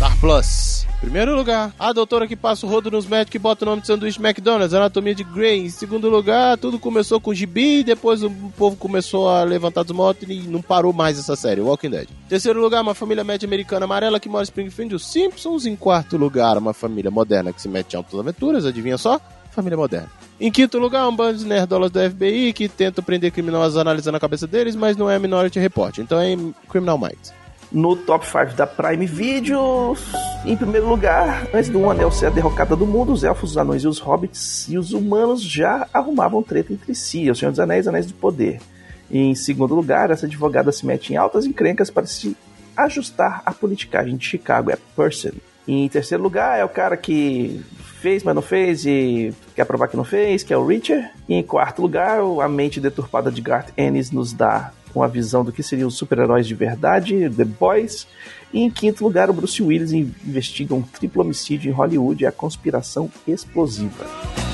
Star 0.01 0.19
Plus. 0.19 0.87
Primeiro 0.99 1.37
lugar, 1.37 1.75
a 1.79 1.93
doutora 1.93 2.27
que 2.27 2.35
passa 2.35 2.65
o 2.65 2.71
rodo 2.71 2.91
nos 2.91 3.05
médicos 3.05 3.35
e 3.35 3.39
bota 3.39 3.67
o 3.67 3.69
nome 3.69 3.83
de 3.83 3.87
sanduíche 3.87 4.19
McDonald's, 4.19 4.73
Anatomia 4.73 5.15
de 5.15 5.23
Grey. 5.23 5.67
Em 5.67 5.69
segundo 5.69 6.09
lugar, 6.09 6.57
tudo 6.57 6.79
começou 6.79 7.21
com 7.21 7.35
gibi, 7.35 7.85
depois 7.85 8.23
o 8.23 8.31
povo 8.57 8.77
começou 8.77 9.29
a 9.29 9.45
levantar 9.45 9.83
dos 9.83 9.95
motos 9.95 10.27
e 10.27 10.37
não 10.49 10.63
parou 10.63 10.91
mais 10.95 11.19
essa 11.19 11.37
série, 11.37 11.61
Walking 11.61 11.91
Dead. 11.91 12.09
Terceiro 12.31 12.63
lugar, 12.63 12.81
uma 12.81 12.95
família 12.95 13.23
média 13.23 13.47
americana 13.47 13.85
amarela 13.85 14.19
que 14.19 14.27
mora 14.27 14.43
em 14.43 14.45
Springfield, 14.45 14.95
os 14.95 15.07
Simpsons. 15.07 15.67
Em 15.67 15.77
quarto 15.77 16.17
lugar, 16.17 16.57
uma 16.57 16.73
família 16.73 17.11
moderna 17.11 17.53
que 17.53 17.61
se 17.61 17.69
mete 17.69 17.93
em 17.93 17.99
altas 17.99 18.19
aventuras, 18.19 18.65
adivinha 18.65 18.97
só? 18.97 19.21
Família 19.51 19.77
moderna. 19.77 20.09
Em 20.41 20.51
quinto 20.51 20.79
lugar, 20.79 21.07
um 21.07 21.15
bando 21.15 21.41
de 21.41 21.45
nerdolas 21.45 21.91
do 21.91 22.01
FBI 22.01 22.55
que 22.55 22.71
tenta 22.71 23.03
prender 23.03 23.33
criminosos 23.33 23.77
analisando 23.77 24.17
a 24.17 24.21
cabeça 24.21 24.47
deles, 24.47 24.75
mas 24.75 24.97
não 24.97 25.11
é 25.11 25.19
Minority 25.19 25.59
Report, 25.59 25.99
então 25.99 26.19
é 26.19 26.35
Criminal 26.71 26.97
Minds. 26.97 27.39
No 27.73 27.95
top 27.95 28.27
5 28.27 28.55
da 28.57 28.67
Prime 28.67 29.07
Video, 29.07 29.97
em 30.45 30.57
primeiro 30.57 30.89
lugar, 30.89 31.47
antes 31.55 31.71
do 31.71 31.79
Um 31.79 31.89
Anel 31.89 32.11
ser 32.11 32.27
a 32.27 32.31
derrocada 32.31 32.75
do 32.75 32.85
mundo, 32.85 33.13
os 33.13 33.23
elfos, 33.23 33.53
os 33.53 33.57
anões 33.57 33.85
e 33.85 33.87
os 33.87 34.01
hobbits 34.01 34.67
e 34.69 34.77
os 34.77 34.93
humanos 34.93 35.41
já 35.41 35.87
arrumavam 35.93 36.43
treta 36.43 36.73
entre 36.73 36.95
si, 36.97 37.31
o 37.31 37.35
Senhor 37.35 37.53
dos 37.53 37.61
Anéis 37.61 37.87
Anéis 37.87 38.07
do 38.07 38.15
Poder. 38.15 38.61
Em 39.09 39.37
segundo 39.37 39.73
lugar, 39.75 40.11
essa 40.11 40.27
advogada 40.27 40.73
se 40.73 40.85
mete 40.85 41.13
em 41.13 41.17
altas 41.17 41.47
encrencas 41.47 41.91
para 41.91 42.07
se 42.07 42.37
ajustar 42.77 43.41
à 43.47 43.53
politicagem 43.53 44.17
de 44.17 44.27
Chicago, 44.27 44.73
é 44.73 44.79
Person. 44.97 45.33
Em 45.69 45.89
terceiro 45.89 46.25
lugar, 46.25 46.59
é 46.59 46.65
o 46.65 46.69
cara 46.69 46.97
que 46.97 47.65
fez, 48.01 48.25
mas 48.25 48.35
não 48.35 48.43
fez 48.43 48.85
e 48.85 49.33
quer 49.55 49.65
provar 49.65 49.87
que 49.87 49.97
não 49.97 50.05
fez, 50.05 50.43
que 50.43 50.53
é 50.53 50.57
o 50.57 50.67
Richard. 50.67 51.09
E 51.29 51.35
em 51.35 51.43
quarto 51.43 51.83
lugar, 51.83 52.19
a 52.43 52.49
mente 52.49 52.81
deturpada 52.81 53.31
de 53.31 53.41
Garth 53.41 53.73
Ennis 53.77 54.11
nos 54.11 54.33
dá 54.33 54.73
uma 54.99 55.09
visão 55.09 55.45
do 55.45 55.53
que 55.53 55.63
seriam 55.63 55.89
os 55.89 55.95
super-heróis 55.95 56.47
de 56.47 56.55
verdade, 56.55 57.31
The 57.31 57.45
Boys. 57.45 58.07
E 58.53 58.61
em 58.61 58.71
quinto 58.71 59.05
lugar, 59.05 59.31
o 59.31 59.33
Bruce 59.33 59.63
Willis 59.63 59.93
investiga 59.93 60.75
um 60.75 60.83
triplo 60.83 61.23
homicídio 61.23 61.71
em 61.71 61.73
Hollywood 61.73 62.25
e 62.25 62.27
a 62.27 62.33
conspiração 62.33 63.11
explosiva. 63.27 64.50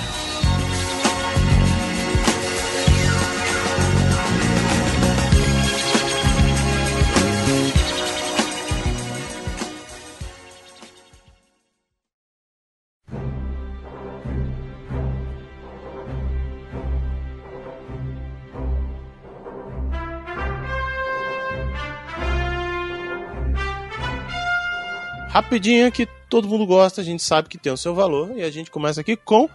Rapidinho 25.37 25.93
que 25.93 26.09
todo 26.31 26.49
mundo 26.49 26.65
gosta, 26.65 27.03
a 27.03 27.05
gente 27.05 27.23
sabe 27.23 27.47
que 27.47 27.59
tem 27.59 27.71
o 27.71 27.77
seu 27.77 27.95
valor, 27.95 28.33
e 28.39 28.43
a 28.43 28.51
gente 28.51 28.71
começa 28.71 29.03
aqui 29.03 29.17
com 29.17 29.51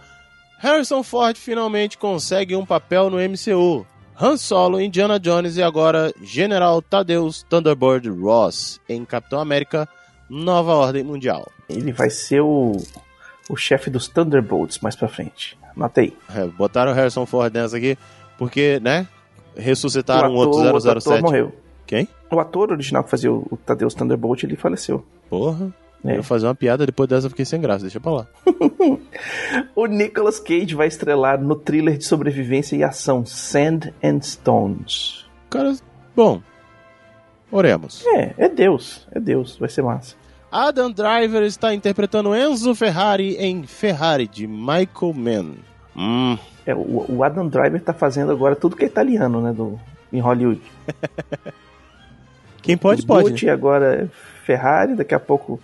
Harrison 0.60 1.02
Ford 1.02 1.36
finalmente 1.36 1.98
consegue 1.98 2.54
um 2.54 2.64
papel 2.64 3.10
no 3.10 3.16
MCU. 3.16 3.84
Han 4.16 4.36
Solo, 4.36 4.80
Indiana 4.80 5.18
Jones 5.18 5.56
e 5.56 5.62
agora 5.62 6.14
General 6.22 6.80
Tadeus 6.80 7.42
Thunderbird 7.50 8.08
Ross 8.10 8.80
em 8.88 9.04
Capitão 9.04 9.40
América 9.40 9.88
Nova 10.30 10.72
Ordem 10.72 11.02
Mundial. 11.02 11.50
Ele 11.68 11.90
vai 11.90 12.10
ser 12.10 12.42
o, 12.42 12.76
o 13.50 13.56
chefe 13.56 13.90
dos 13.90 14.06
Thunderbolts 14.06 14.78
mais 14.78 14.94
pra 14.94 15.08
frente. 15.08 15.58
Aí. 16.00 16.16
É, 16.32 16.46
botaram 16.46 16.92
o 16.92 16.94
Harrison 16.94 17.26
Ford 17.26 17.52
nessa 17.52 17.76
aqui 17.76 17.98
porque, 18.38 18.78
né? 18.80 19.08
Ressuscitaram 19.56 20.30
um 20.30 20.36
o 20.36 20.42
ator, 20.42 20.74
outro 20.74 20.88
o 20.88 20.90
ator 20.90 21.02
007. 21.02 21.22
morreu. 21.22 21.61
Quem? 21.86 22.08
O 22.30 22.40
ator 22.40 22.70
original 22.72 23.04
que 23.04 23.10
fazia 23.10 23.32
o, 23.32 23.46
o 23.50 23.56
Tadeus 23.56 23.94
Thunderbolt, 23.94 24.42
ele 24.44 24.56
faleceu. 24.56 25.04
Porra. 25.28 25.72
É. 26.04 26.16
Eu 26.18 26.22
fazer 26.24 26.46
uma 26.46 26.54
piada, 26.54 26.84
depois 26.84 27.08
dessa 27.08 27.26
eu 27.26 27.30
fiquei 27.30 27.44
sem 27.44 27.60
graça, 27.60 27.82
deixa 27.82 28.00
pra 28.00 28.12
lá. 28.12 28.26
O 29.76 29.86
Nicolas 29.86 30.40
Cage 30.40 30.74
vai 30.74 30.88
estrelar 30.88 31.40
no 31.40 31.54
thriller 31.54 31.96
de 31.96 32.04
sobrevivência 32.04 32.74
e 32.76 32.82
ação 32.82 33.24
Sand 33.24 33.92
and 34.02 34.20
Stones. 34.22 35.26
Cara, 35.48 35.76
bom. 36.16 36.42
Oremos. 37.50 38.04
É, 38.06 38.34
é 38.38 38.48
Deus, 38.48 39.06
é 39.12 39.20
Deus, 39.20 39.56
vai 39.58 39.68
ser 39.68 39.82
massa. 39.82 40.16
Adam 40.50 40.90
Driver 40.90 41.42
está 41.42 41.72
interpretando 41.74 42.34
Enzo 42.34 42.74
Ferrari 42.74 43.36
em 43.36 43.64
Ferrari, 43.66 44.26
de 44.26 44.46
Michael 44.46 45.14
Mann. 45.14 45.54
Hum, 45.96 46.38
É, 46.66 46.74
o, 46.74 47.04
o 47.08 47.24
Adam 47.24 47.46
Driver 47.48 47.80
tá 47.82 47.92
fazendo 47.92 48.32
agora 48.32 48.56
tudo 48.56 48.76
que 48.76 48.84
é 48.84 48.88
italiano, 48.88 49.40
né, 49.40 49.52
do, 49.52 49.78
em 50.12 50.20
Hollywood. 50.20 50.60
quem 52.62 52.76
pode, 52.76 53.00
Os 53.00 53.06
pode. 53.06 53.30
Gucci, 53.30 53.50
agora 53.50 54.04
é 54.04 54.08
Ferrari, 54.44 54.94
daqui 54.94 55.14
a 55.14 55.20
pouco... 55.20 55.60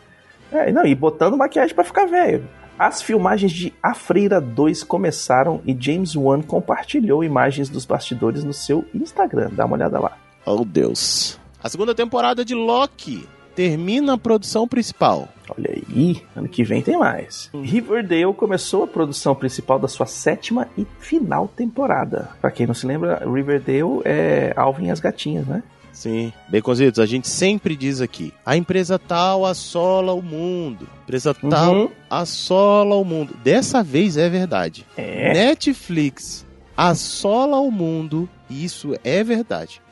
É, 0.51 0.73
não, 0.73 0.85
e 0.85 0.95
botando 0.95 1.37
maquiagem 1.37 1.75
pra 1.75 1.85
ficar 1.85 2.07
velho. 2.07 2.45
As 2.79 3.03
filmagens 3.03 3.51
de 3.51 3.73
A 3.83 3.93
Freira 3.93 4.41
2 4.41 4.85
começaram 4.85 5.61
e 5.67 5.77
James 5.79 6.15
Wan 6.15 6.41
compartilhou 6.41 7.25
imagens 7.25 7.69
dos 7.69 7.85
bastidores 7.85 8.45
no 8.45 8.53
seu 8.53 8.85
Instagram. 8.95 9.51
Dá 9.53 9.67
uma 9.67 9.77
olhada 9.77 9.99
lá. 9.99 10.17
Oh, 10.47 10.65
Deus. 10.65 11.39
A 11.63 11.69
segunda 11.69 11.95
temporada 11.95 12.45
de 12.45 12.55
Loki 12.55 13.29
termina 13.55 14.15
a 14.15 14.19
produção 14.19 14.69
principal. 14.69 15.29
Olha 15.51 15.71
aí, 15.71 16.23
ano 16.37 16.49
que 16.49 16.63
vem 16.63 16.81
tem 16.81 16.97
mais. 16.97 17.51
Riverdale 17.53 18.33
começou 18.33 18.85
a 18.85 18.87
produção 18.87 19.35
principal 19.35 19.81
da 19.81 19.89
sua 19.89 20.07
sétima 20.07 20.69
e 20.79 20.87
final 21.01 21.49
temporada. 21.49 22.31
Pra 22.41 22.53
quem 22.53 22.69
não 22.69 22.75
se 22.75 22.87
lembra, 22.87 23.29
Riverdale 23.29 24.03
é 24.05 24.53
Alvin 24.55 24.87
e 24.87 24.91
as 24.93 25.01
Gatinhas, 25.01 25.47
né? 25.49 25.65
Sim. 25.99 26.33
Baconzitos, 26.49 27.01
a 27.01 27.07
gente 27.07 27.27
sempre 27.27 27.75
diz 27.77 28.01
aqui: 28.01 28.33
a 28.47 28.57
empresa 28.57 29.01
tal 29.01 29.45
assola 29.45 30.13
o 30.13 30.23
mundo. 30.23 30.87
A 30.97 31.03
empresa 31.03 31.35
tal 31.35 31.75
Uhum. 31.75 31.91
assola 32.09 32.95
o 32.95 33.05
mundo. 33.05 33.35
Dessa 33.43 33.83
vez 33.83 34.17
é 34.17 34.29
verdade. 34.29 34.87
É. 34.97 35.33
Netflix 35.33 36.47
assola 36.77 37.59
o 37.59 37.69
mundo 37.73 38.29
e 38.49 38.65
isso 38.65 38.95
é 39.03 39.25
verdade. 39.25 39.83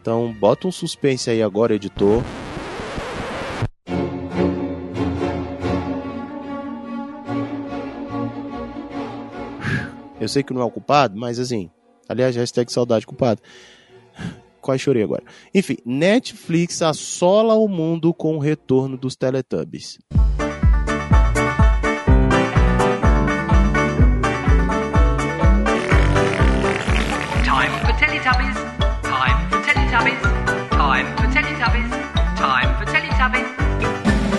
Então, 0.00 0.34
bota 0.40 0.66
um 0.66 0.72
suspense 0.72 1.28
aí 1.28 1.42
agora, 1.42 1.74
editor. 1.74 2.22
Eu 10.20 10.28
sei 10.28 10.42
que 10.42 10.52
não 10.52 10.60
é 10.62 10.64
o 10.64 10.70
culpado, 10.70 11.16
mas 11.18 11.38
assim. 11.38 11.70
Aliás, 12.08 12.36
hashtag 12.36 12.70
saudade 12.72 13.06
culpado. 13.06 13.40
Quase 14.64 14.82
chorei 14.82 15.02
agora. 15.02 15.22
Enfim, 15.54 15.76
Netflix 15.84 16.80
assola 16.80 17.52
o 17.54 17.68
mundo 17.68 18.14
com 18.14 18.34
o 18.36 18.38
retorno 18.38 18.96
dos 18.96 19.14
Teletubbies. 19.14 19.98
Time 27.44 27.72
for 27.82 27.92
Teletubbies. 27.98 28.56
Time 29.04 29.38
for 29.50 29.60
Teletubbies. 29.66 30.20
Time 30.70 31.06
for 31.16 31.28
Teletubbies. 31.34 31.90
Time 32.40 32.70
for 32.78 32.86
Teletubbies. 32.86 33.48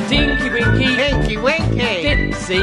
Tinky 0.10 0.50
Winky. 0.50 0.96
Tinky 0.98 1.38
Winky. 1.38 2.02
Dipsy. 2.02 2.62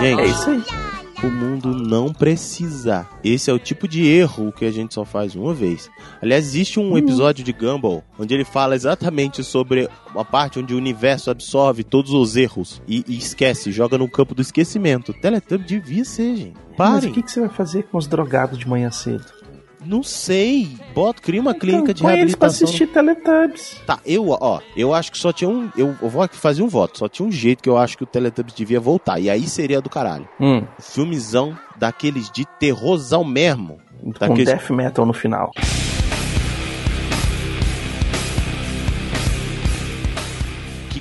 Gente, 0.00 0.20
É 0.20 0.24
isso 0.24 0.50
aí. 0.50 0.89
O 1.22 1.30
mundo 1.30 1.74
não 1.74 2.12
precisa. 2.12 3.06
Esse 3.22 3.50
é 3.50 3.52
o 3.52 3.58
tipo 3.58 3.86
de 3.86 4.06
erro 4.06 4.52
que 4.52 4.64
a 4.64 4.70
gente 4.70 4.94
só 4.94 5.04
faz 5.04 5.34
uma 5.34 5.52
vez. 5.52 5.90
Aliás, 6.20 6.46
existe 6.46 6.80
um 6.80 6.96
episódio 6.96 7.44
de 7.44 7.52
Gumball 7.52 8.02
onde 8.18 8.32
ele 8.32 8.44
fala 8.44 8.74
exatamente 8.74 9.44
sobre 9.44 9.88
uma 10.14 10.24
parte 10.24 10.58
onde 10.58 10.74
o 10.74 10.78
universo 10.78 11.30
absorve 11.30 11.84
todos 11.84 12.12
os 12.12 12.36
erros 12.36 12.80
e, 12.88 13.04
e 13.06 13.18
esquece, 13.18 13.70
joga 13.70 13.98
no 13.98 14.08
campo 14.08 14.34
do 14.34 14.42
esquecimento. 14.42 15.12
Teletubby 15.12 15.64
devia 15.64 16.04
ser, 16.04 16.36
gente. 16.36 16.56
Mas 16.78 16.94
Parem. 16.94 17.10
o 17.10 17.12
que, 17.12 17.22
que 17.22 17.30
você 17.30 17.40
vai 17.40 17.50
fazer 17.50 17.82
com 17.84 17.98
os 17.98 18.06
drogados 18.06 18.58
de 18.58 18.66
manhã 18.66 18.90
cedo? 18.90 19.39
Não 19.84 20.02
sei. 20.02 20.76
Bota, 20.94 21.22
cria 21.22 21.40
uma 21.40 21.54
clínica 21.54 21.94
de 21.94 22.02
Põe 22.02 22.12
eles 22.20 22.34
pra 22.34 22.48
reabilitação. 22.48 22.64
assistir 22.68 22.86
Teletubbies. 22.88 23.80
Tá, 23.86 23.98
eu, 24.04 24.28
ó, 24.28 24.60
eu 24.76 24.92
acho 24.94 25.10
que 25.10 25.16
só 25.18 25.32
tinha 25.32 25.48
um. 25.48 25.70
Eu, 25.76 25.96
eu 26.02 26.08
vou 26.08 26.22
aqui 26.22 26.36
fazer 26.36 26.62
um 26.62 26.68
voto. 26.68 26.98
Só 26.98 27.08
tinha 27.08 27.26
um 27.26 27.32
jeito 27.32 27.62
que 27.62 27.68
eu 27.68 27.78
acho 27.78 27.96
que 27.96 28.04
o 28.04 28.06
Teletubbies 28.06 28.54
devia 28.54 28.78
voltar. 28.78 29.18
E 29.18 29.30
aí 29.30 29.46
seria 29.48 29.80
do 29.80 29.88
caralho. 29.88 30.28
Hum, 30.38 30.62
Filmezão 30.78 31.56
daqueles 31.78 32.30
de 32.30 32.44
terrorzão 32.58 33.24
mesmo. 33.24 33.78
com 34.02 34.10
Daqueles- 34.10 34.46
death 34.46 34.70
metal 34.70 35.06
no 35.06 35.12
final. 35.14 35.50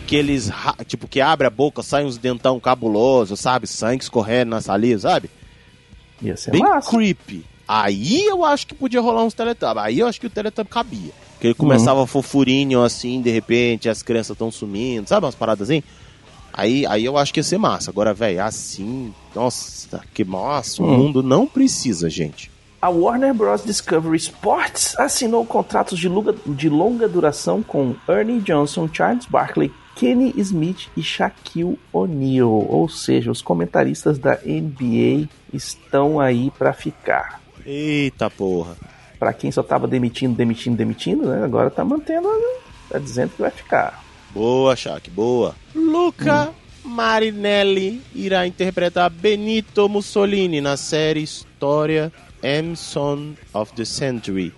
Que, 0.08 0.16
eles. 0.16 0.50
Tipo, 0.88 1.08
que 1.08 1.22
abre 1.22 1.46
a 1.46 1.52
boca, 1.52 1.84
sai 1.84 2.04
uns 2.04 2.18
dentão 2.18 2.60
cabuloso, 2.60 3.38
sabe? 3.38 3.68
Sangue 3.68 4.02
escorrendo 4.04 4.50
na 4.50 4.60
saliva, 4.62 5.00
sabe? 5.02 5.30
Ia 6.22 6.36
ser 6.36 6.50
Bem 6.52 6.62
massa. 6.62 6.90
creepy. 6.90 7.46
Aí 7.72 8.26
eu 8.26 8.44
acho 8.44 8.66
que 8.66 8.74
podia 8.74 9.00
rolar 9.00 9.24
uns 9.24 9.36
Teletubbies. 9.36 9.78
Aí 9.84 10.00
eu 10.00 10.08
acho 10.08 10.20
que 10.20 10.26
o 10.26 10.30
Teletubbies 10.30 10.74
cabia. 10.74 11.12
Que 11.40 11.48
ele 11.48 11.54
começava 11.54 12.08
fofurinho 12.08 12.82
assim, 12.84 13.22
de 13.22 13.30
repente, 13.30 13.88
as 13.88 14.02
crianças 14.02 14.34
estão 14.34 14.50
sumindo, 14.50 15.08
sabe? 15.08 15.26
Umas 15.26 15.36
paradas 15.36 15.70
assim. 15.70 15.84
Aí, 16.52 16.84
aí 16.88 17.06
eu 17.06 17.16
acho 17.16 17.32
que 17.32 17.40
ia 17.40 17.44
ser 17.44 17.60
massa. 17.60 17.92
Agora, 17.92 18.12
velho, 18.12 18.44
assim, 18.44 19.14
nossa, 19.36 20.02
que 20.16 20.26
massa. 20.26 20.82
O 20.82 20.86
Hum. 20.88 20.98
mundo 20.98 21.22
não 21.22 21.46
precisa, 21.46 22.10
gente. 22.10 22.52
A 22.82 22.90
Warner 22.90 23.34
Bros. 23.36 23.64
Discovery 23.64 24.18
Sports 24.18 24.98
assinou 24.98 25.46
contratos 25.46 26.00
de 26.00 26.10
longa, 26.10 26.34
de 26.48 26.70
longa 26.70 27.08
duração 27.08 27.62
com 27.62 27.94
Ernie 28.08 28.40
Johnson, 28.40 28.90
Charles 28.92 29.26
Barkley, 29.28 29.72
Kenny 29.96 30.34
Smith 30.38 30.88
e 30.98 31.04
Shaquille 31.04 31.78
O'Neal. 31.94 32.50
Ou 32.50 32.90
seja, 32.90 33.30
os 33.30 33.42
comentaristas 33.44 34.18
da 34.18 34.40
NBA 34.44 35.28
estão 35.54 36.20
aí 36.20 36.52
pra 36.58 36.74
ficar. 36.74 37.40
Eita 37.70 38.32
porra. 38.32 38.76
Pra 39.20 39.32
quem 39.32 39.52
só 39.52 39.62
tava 39.62 39.88
demitindo, 39.88 40.36
demitindo, 40.36 40.76
demitindo, 40.76 41.28
né? 41.28 41.44
Agora 41.44 41.70
tá 41.70 41.86
mantendo, 41.86 42.28
tá 42.90 42.98
dizendo 42.98 43.30
que 43.36 43.42
vai 43.42 43.52
ficar. 43.52 44.04
Boa, 44.32 44.76
Shaq, 44.76 45.12
boa. 45.12 45.56
Luca 45.76 46.50
Marinelli 46.84 48.02
irá 48.16 48.48
interpretar 48.48 49.10
Benito 49.12 49.88
Mussolini 49.88 50.60
na 50.62 50.78
série 50.78 51.22
História 51.22 52.12
M. 52.42 52.76
Son 52.76 53.34
of 53.54 53.74
the 53.74 53.86
Century, 53.86 54.52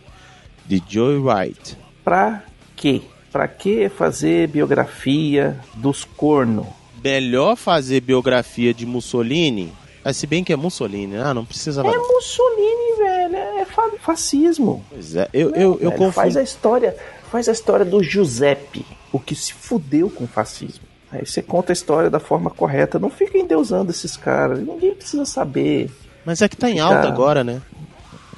de 0.66 0.82
Joy 0.88 1.18
Wright. 1.18 1.78
Pra 2.06 2.44
quê? 2.78 3.02
Pra 3.30 3.48
que 3.48 3.90
fazer 3.90 4.48
biografia 4.48 5.60
dos 5.76 6.06
corno? 6.06 6.68
Melhor 7.04 7.58
fazer 7.58 8.00
biografia 8.02 8.74
de 8.74 8.86
Mussolini, 8.86 9.74
mas 10.04 10.18
se 10.18 10.26
bem 10.28 10.44
que 10.44 10.52
é 10.52 10.56
Mussolini, 10.56 11.18
ah, 11.18 11.34
não 11.34 11.46
precisa. 11.46 11.82
É 11.82 11.84
Mussolini, 11.98 12.98
velho. 12.98 13.36
É 13.36 13.66
fa- 13.66 13.92
fascismo. 14.00 14.84
Pois 14.90 15.16
é, 15.16 15.28
eu, 15.34 15.50
eu, 15.52 15.56
eu 15.56 15.76
Velho, 15.78 15.92
confundo. 15.92 16.12
Faz 16.14 16.38
a 16.38 16.44
história, 16.44 16.96
faz 17.32 17.48
a 17.48 17.52
história 17.52 17.86
do 17.86 18.02
Giuseppe, 18.04 18.86
o 19.12 19.20
que 19.20 19.36
se 19.36 19.54
fudeu 19.54 20.10
com 20.10 20.24
o 20.24 20.28
fascismo. 20.28 20.84
Aí 21.12 21.26
você 21.26 21.42
conta 21.42 21.72
a 21.72 21.74
história 21.74 22.10
da 22.10 22.20
forma 22.20 22.50
correta, 22.50 22.98
não 22.98 23.10
fica 23.10 23.38
endeusando 23.38 23.92
esses 23.92 24.16
caras, 24.16 24.60
ninguém 24.60 24.94
precisa 24.96 25.26
saber. 25.26 25.90
Mas 26.26 26.42
é 26.42 26.48
que 26.48 26.56
tá 26.56 26.70
em 26.70 26.80
alta 26.80 27.08
agora, 27.08 27.44
né? 27.44 27.62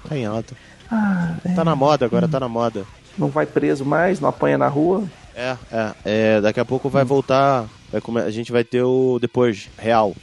Tá 0.09 0.17
em 0.17 0.25
alta. 0.25 0.55
Ah, 0.91 1.35
é, 1.45 1.53
Tá 1.53 1.63
na 1.63 1.75
moda 1.75 2.05
agora, 2.05 2.27
tá 2.27 2.39
na 2.39 2.47
moda. 2.49 2.83
não 3.17 3.27
vai 3.29 3.45
preso 3.45 3.85
mais, 3.85 4.19
não 4.19 4.29
apanha 4.29 4.57
na 4.57 4.67
rua. 4.67 5.03
É, 5.35 5.55
é, 5.71 5.91
é, 6.05 6.41
daqui 6.41 6.59
a 6.59 6.65
pouco 6.65 6.89
vai 6.89 7.03
voltar, 7.03 7.65
vai 7.91 7.99
come- 8.01 8.21
a 8.21 8.29
gente 8.31 8.51
vai 8.51 8.63
ter 8.63 8.81
o 8.83 9.17
depois, 9.19 9.69
real. 9.77 10.15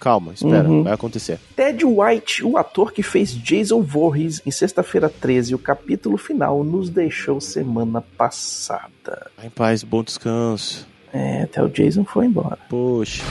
Calma, 0.00 0.32
espera, 0.32 0.68
Uhum. 0.68 0.84
vai 0.84 0.92
acontecer. 0.92 1.38
Ted 1.56 1.84
White, 1.84 2.44
o 2.44 2.56
ator 2.56 2.92
que 2.92 3.02
fez 3.02 3.32
Jason 3.32 3.82
Voorhees 3.82 4.40
em 4.46 4.50
Sexta-feira 4.50 5.08
13, 5.08 5.54
o 5.54 5.58
capítulo 5.58 6.16
final, 6.16 6.62
nos 6.62 6.88
deixou 6.88 7.40
semana 7.40 8.00
passada. 8.16 9.30
Vai 9.36 9.46
em 9.46 9.50
paz, 9.50 9.82
bom 9.82 10.02
descanso. 10.02 10.86
É, 11.12 11.42
até 11.42 11.62
o 11.62 11.68
Jason 11.68 12.04
foi 12.04 12.26
embora. 12.26 12.58
Poxa. 12.68 13.24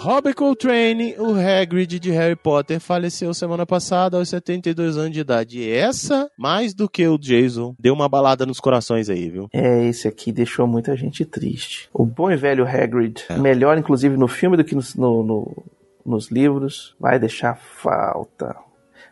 Robert 0.00 0.34
Coltrane, 0.36 1.16
o 1.18 1.34
Hagrid 1.34 1.98
de 1.98 2.12
Harry 2.12 2.36
Potter, 2.36 2.78
faleceu 2.78 3.34
semana 3.34 3.66
passada 3.66 4.16
aos 4.16 4.28
72 4.28 4.96
anos 4.96 5.10
de 5.10 5.18
idade. 5.20 5.58
E 5.58 5.68
essa, 5.70 6.30
mais 6.38 6.72
do 6.72 6.88
que 6.88 7.06
o 7.08 7.18
Jason, 7.18 7.74
deu 7.80 7.94
uma 7.94 8.08
balada 8.08 8.46
nos 8.46 8.60
corações 8.60 9.10
aí, 9.10 9.28
viu? 9.28 9.48
É, 9.52 9.86
esse 9.88 10.06
aqui 10.06 10.30
deixou 10.30 10.68
muita 10.68 10.96
gente 10.96 11.24
triste. 11.24 11.88
O 11.92 12.06
bom 12.06 12.30
e 12.30 12.36
velho 12.36 12.64
Hagrid, 12.64 13.24
melhor 13.40 13.76
inclusive 13.76 14.16
no 14.16 14.28
filme 14.28 14.56
do 14.56 14.62
que 14.64 14.76
nos, 14.76 14.94
no- 14.94 15.24
no- 15.24 15.64
nos 16.06 16.30
livros, 16.30 16.94
vai 17.00 17.18
deixar 17.18 17.56
falta. 17.56 18.54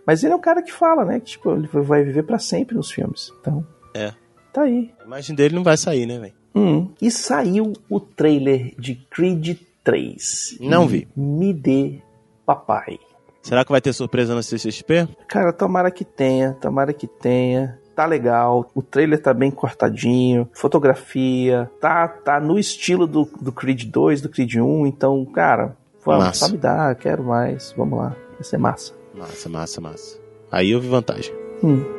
Mas 0.06 0.22
ele 0.22 0.34
é 0.34 0.36
um 0.36 0.40
cara 0.40 0.62
que 0.62 0.72
fala, 0.72 1.04
né? 1.04 1.18
Que 1.18 1.26
tipo, 1.32 1.50
ele 1.52 1.66
vai 1.66 2.04
viver 2.04 2.22
pra 2.22 2.38
sempre 2.38 2.76
nos 2.76 2.92
filmes. 2.92 3.32
Então, 3.40 3.66
É. 3.92 4.12
tá 4.52 4.62
aí. 4.62 4.92
A 5.00 5.04
imagem 5.04 5.34
dele 5.34 5.56
não 5.56 5.64
vai 5.64 5.76
sair, 5.76 6.06
né, 6.06 6.16
velho? 6.20 6.34
Hum. 6.54 6.92
E 7.02 7.10
saiu 7.10 7.72
o 7.90 7.98
trailer 7.98 8.72
de 8.78 8.94
Creed 8.94 9.58
3. 9.86 10.58
Não 10.60 10.88
vi. 10.88 11.06
Me 11.16 11.54
dê 11.54 12.02
papai. 12.44 12.98
Será 13.40 13.64
que 13.64 13.70
vai 13.70 13.80
ter 13.80 13.92
surpresa 13.92 14.34
na 14.34 14.42
CCXP? 14.42 15.08
Cara, 15.28 15.52
tomara 15.52 15.92
que 15.92 16.04
tenha, 16.04 16.54
tomara 16.54 16.92
que 16.92 17.06
tenha. 17.06 17.78
Tá 17.94 18.04
legal, 18.04 18.68
o 18.74 18.82
trailer 18.82 19.22
tá 19.22 19.32
bem 19.32 19.50
cortadinho, 19.50 20.46
fotografia, 20.52 21.70
tá 21.80 22.06
tá 22.06 22.38
no 22.38 22.58
estilo 22.58 23.06
do, 23.06 23.24
do 23.40 23.50
Creed 23.50 23.84
2, 23.84 24.20
do 24.20 24.28
Creed 24.28 24.56
1, 24.56 24.86
então, 24.86 25.24
cara, 25.24 25.74
vamos, 26.04 26.36
sabe 26.36 26.58
dar, 26.58 26.94
quero 26.96 27.24
mais, 27.24 27.72
vamos 27.74 27.98
lá, 27.98 28.14
vai 28.34 28.42
ser 28.42 28.58
massa. 28.58 28.92
Massa, 29.14 29.48
massa, 29.48 29.80
massa. 29.80 30.20
Aí 30.52 30.72
eu 30.72 30.80
vi 30.80 30.88
vantagem. 30.88 31.32
Hum. 31.64 31.95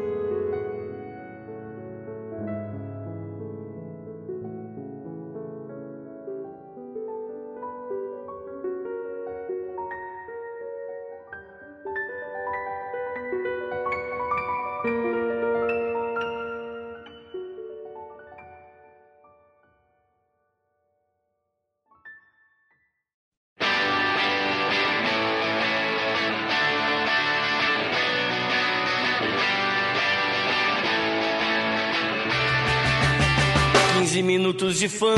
De 34.77 34.87
fama, 34.87 35.17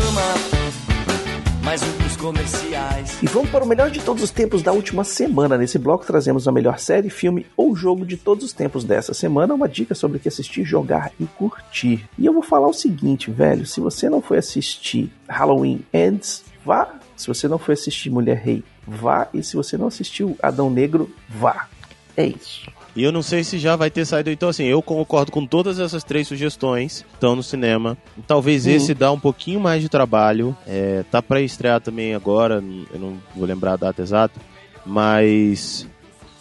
um 1.84 2.04
dos 2.04 2.16
comerciais. 2.16 3.22
E 3.22 3.28
vamos 3.28 3.50
para 3.50 3.66
o 3.66 3.68
melhor 3.68 3.92
de 3.92 4.00
todos 4.00 4.24
os 4.24 4.32
tempos 4.32 4.64
da 4.64 4.72
última 4.72 5.04
semana. 5.04 5.58
Nesse 5.58 5.78
bloco 5.78 6.06
trazemos 6.06 6.48
a 6.48 6.52
melhor 6.52 6.80
série, 6.80 7.10
filme 7.10 7.46
ou 7.58 7.76
jogo 7.76 8.06
de 8.06 8.16
todos 8.16 8.46
os 8.46 8.54
tempos 8.54 8.86
dessa 8.86 9.14
semana, 9.14 9.54
uma 9.54 9.68
dica 9.68 9.94
sobre 9.94 10.16
o 10.16 10.20
que 10.20 10.30
assistir, 10.30 10.64
jogar 10.64 11.12
e 11.20 11.26
curtir. 11.26 12.08
E 12.18 12.26
eu 12.26 12.32
vou 12.32 12.42
falar 12.42 12.68
o 12.70 12.74
seguinte, 12.74 13.30
velho, 13.30 13.66
se 13.66 13.82
você 13.82 14.10
não 14.10 14.22
foi 14.22 14.38
assistir 14.38 15.12
Halloween 15.28 15.82
Ends, 15.94 16.46
vá. 16.66 16.94
Se 17.18 17.28
você 17.28 17.46
não 17.50 17.58
foi 17.58 17.74
assistir 17.74 18.10
Mulher 18.10 18.38
Rei, 18.38 18.64
vá. 18.88 19.28
E 19.34 19.44
se 19.44 19.58
você 19.58 19.78
não 19.78 19.88
assistiu 19.88 20.38
Adão 20.42 20.70
Negro, 20.70 21.14
vá. 21.28 21.68
É 22.16 22.26
isso. 22.26 22.72
E 23.00 23.04
eu 23.04 23.14
não 23.14 23.22
sei 23.22 23.46
se 23.46 23.58
já 23.58 23.78
vai 23.78 23.90
ter 23.90 24.04
saído. 24.06 24.30
Então, 24.30 24.50
assim, 24.50 24.66
eu 24.66 24.82
concordo 24.82 25.32
com 25.32 25.46
todas 25.46 25.80
essas 25.80 26.04
três 26.04 26.28
sugestões 26.28 27.06
que 27.08 27.14
estão 27.14 27.34
no 27.34 27.42
cinema. 27.42 27.98
Talvez 28.28 28.66
Uhum. 28.66 28.74
esse 28.74 28.94
dá 28.94 29.10
um 29.10 29.18
pouquinho 29.18 29.58
mais 29.58 29.82
de 29.82 29.88
trabalho. 29.88 30.54
É, 30.68 31.06
tá 31.10 31.22
pra 31.22 31.40
estrear 31.40 31.80
também 31.80 32.14
agora, 32.14 32.56
eu 32.92 33.00
não 33.00 33.18
vou 33.34 33.46
lembrar 33.48 33.74
a 33.74 33.78
data 33.78 34.02
exata. 34.02 34.38
Mas. 34.86 35.88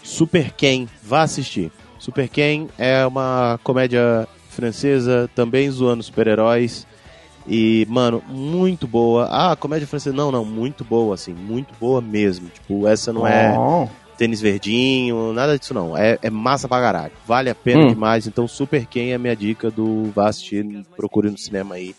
Super 0.03 0.51
Ken, 0.53 0.89
vá 1.01 1.23
assistir. 1.23 1.71
Super 1.97 2.29
Ken 2.29 2.67
é 2.77 3.07
uma 3.07 3.61
comédia 3.63 4.27
francesa, 4.51 5.31
também 5.37 5.71
zoando 5.71 6.03
super-heróis. 6.03 6.89
E, 7.47 7.87
mano, 7.89 8.21
muito 8.29 8.89
boa. 8.89 9.29
Ah, 9.31 9.55
comédia 9.55 9.87
francesa. 9.87 10.17
Não, 10.17 10.33
não, 10.33 10.45
muito 10.45 10.83
boa, 10.85 11.15
assim, 11.15 11.33
muito 11.33 11.73
boa 11.79 12.01
mesmo. 12.01 12.49
Tipo, 12.49 12.89
essa 12.89 13.13
não 13.13 13.25
é 13.25 13.53
Bom. 13.55 13.89
Tênis 14.19 14.41
verdinho, 14.41 15.33
nada 15.33 15.59
disso 15.59 15.73
não. 15.73 15.97
É, 15.97 16.19
é 16.21 16.29
massa 16.29 16.69
pra 16.69 16.81
caralho. 16.81 17.13
Vale 17.27 17.49
a 17.49 17.55
pena 17.55 17.85
Hum. 17.85 17.89
demais. 17.89 18.27
Então, 18.27 18.47
Super 18.47 18.85
Ken 18.85 19.11
é 19.11 19.15
a 19.15 19.19
minha 19.19 19.35
dica 19.37 19.71
do 19.71 20.11
vá 20.15 20.29
assistir, 20.29 20.67
procure 20.97 21.31
no 21.31 21.39
cinema 21.39 21.77
aí 21.77 21.95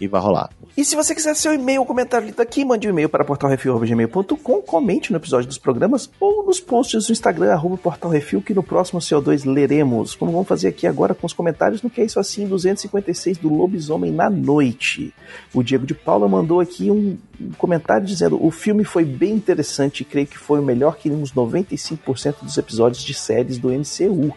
e 0.00 0.08
vai 0.08 0.20
rolar. 0.20 0.50
E 0.76 0.84
se 0.84 0.96
você 0.96 1.14
quiser 1.14 1.34
seu 1.34 1.54
e-mail 1.54 1.80
ou 1.80 1.86
comentário 1.86 2.26
lido 2.26 2.40
aqui, 2.40 2.64
mande 2.64 2.86
um 2.88 2.90
e-mail 2.90 3.08
para 3.08 3.24
portalrefil.gmail.com, 3.24 4.62
comente 4.62 5.12
no 5.12 5.18
episódio 5.18 5.46
dos 5.46 5.58
programas 5.58 6.10
ou 6.18 6.44
nos 6.44 6.60
posts 6.60 7.06
do 7.06 7.12
Instagram, 7.12 7.52
arroba 7.52 7.76
portalrefil, 7.76 8.42
que 8.42 8.52
no 8.52 8.62
próximo 8.62 9.00
CO2 9.00 9.44
leremos. 9.44 10.14
Como 10.14 10.32
vamos 10.32 10.48
fazer 10.48 10.68
aqui 10.68 10.86
agora 10.86 11.14
com 11.14 11.26
os 11.26 11.32
comentários 11.32 11.80
no 11.82 11.90
Que 11.90 12.00
É 12.00 12.04
Isso 12.04 12.18
Assim 12.18 12.46
256 12.46 13.38
do 13.38 13.48
Lobisomem 13.48 14.10
na 14.10 14.28
Noite. 14.28 15.14
O 15.52 15.62
Diego 15.62 15.86
de 15.86 15.94
Paula 15.94 16.28
mandou 16.28 16.60
aqui 16.60 16.90
um 16.90 17.16
comentário 17.56 18.06
dizendo 18.06 18.44
o 18.44 18.50
filme 18.50 18.84
foi 18.84 19.04
bem 19.04 19.32
interessante 19.32 20.00
e 20.00 20.04
creio 20.04 20.26
que 20.26 20.38
foi 20.38 20.58
o 20.58 20.62
melhor 20.62 20.96
que 20.96 21.10
uns 21.10 21.32
95% 21.32 22.42
dos 22.42 22.58
episódios 22.58 23.02
de 23.02 23.14
séries 23.14 23.58
do 23.58 23.68
MCU. 23.68 24.34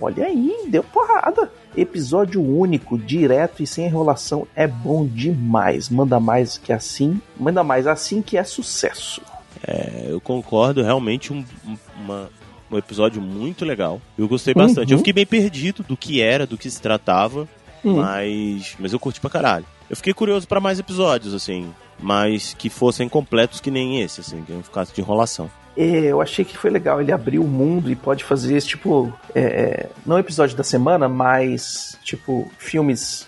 Olha 0.00 0.26
aí, 0.26 0.66
deu 0.68 0.82
porrada. 0.82 1.50
Episódio 1.76 2.42
único, 2.42 2.98
direto 2.98 3.62
e 3.62 3.66
sem 3.66 3.86
enrolação 3.86 4.46
é 4.56 4.66
bom 4.66 5.06
demais. 5.06 5.88
Manda 5.88 6.18
mais 6.18 6.58
que 6.58 6.72
assim, 6.72 7.20
manda 7.38 7.62
mais 7.62 7.86
assim 7.86 8.20
que 8.22 8.36
é 8.36 8.44
sucesso. 8.44 9.22
É, 9.66 10.06
eu 10.08 10.20
concordo, 10.20 10.82
realmente 10.82 11.32
um, 11.32 11.44
um- 11.66 11.76
uma- 12.02 12.30
um 12.70 12.76
episódio 12.78 13.20
muito 13.20 13.64
legal. 13.64 14.00
Eu 14.16 14.28
gostei 14.28 14.54
bastante. 14.54 14.88
Uhum. 14.88 14.94
Eu 14.94 14.98
fiquei 14.98 15.12
bem 15.12 15.26
perdido 15.26 15.82
do 15.82 15.96
que 15.96 16.20
era, 16.20 16.46
do 16.46 16.56
que 16.58 16.70
se 16.70 16.80
tratava, 16.80 17.48
Hum. 17.84 17.96
mas, 17.96 18.76
mas 18.78 18.92
eu 18.92 18.98
curti 19.00 19.20
pra 19.20 19.30
caralho. 19.30 19.64
Eu 19.88 19.96
fiquei 19.96 20.12
curioso 20.14 20.46
pra 20.46 20.60
mais 20.60 20.78
episódios, 20.78 21.34
assim, 21.34 21.68
mas 21.98 22.54
que 22.54 22.68
fossem 22.70 23.08
completos 23.08 23.60
que 23.60 23.70
nem 23.70 24.00
esse, 24.00 24.20
assim, 24.20 24.42
que 24.42 24.52
não 24.52 24.62
ficasse 24.62 24.94
de 24.94 25.00
enrolação. 25.00 25.50
É, 25.82 26.06
eu 26.06 26.20
achei 26.20 26.44
que 26.44 26.56
foi 26.58 26.70
legal. 26.70 27.00
Ele 27.00 27.12
abriu 27.12 27.42
o 27.42 27.48
mundo 27.48 27.90
e 27.90 27.96
pode 27.96 28.24
fazer 28.24 28.56
esse 28.56 28.68
tipo. 28.68 29.12
é, 29.34 29.40
é, 29.40 29.90
não 30.04 30.18
episódio 30.18 30.56
da 30.56 30.62
semana, 30.64 31.08
mas 31.08 31.96
tipo 32.04 32.50
filmes 32.58 33.26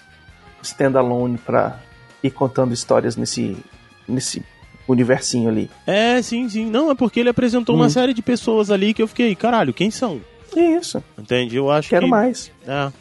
standalone 0.63 1.39
pra 1.39 1.79
ir 2.23 2.31
contando 2.31 2.73
histórias 2.75 3.17
nesse, 3.17 3.57
nesse 4.07 4.43
universinho 4.87 5.49
ali. 5.49 5.71
É, 5.87 6.21
sim, 6.23 6.49
sim. 6.49 6.67
Não, 6.67 6.91
é 6.91 6.95
porque 6.95 7.21
ele 7.21 7.29
apresentou 7.29 7.75
uma 7.75 7.87
Hum. 7.87 7.91
série 7.91 8.13
de 8.15 8.23
pessoas 8.23 8.71
ali 8.71 8.93
que 8.95 9.03
eu 9.03 9.09
fiquei, 9.09 9.35
caralho, 9.35 9.73
quem 9.73 9.91
são? 9.91 10.21
É 10.57 10.61
isso. 10.77 11.03
Entende? 11.19 11.57
Eu 11.57 11.71
acho 11.71 11.89
Quero 11.89 12.05
que. 12.05 12.11
mais. 12.11 12.51
É. 12.67 12.93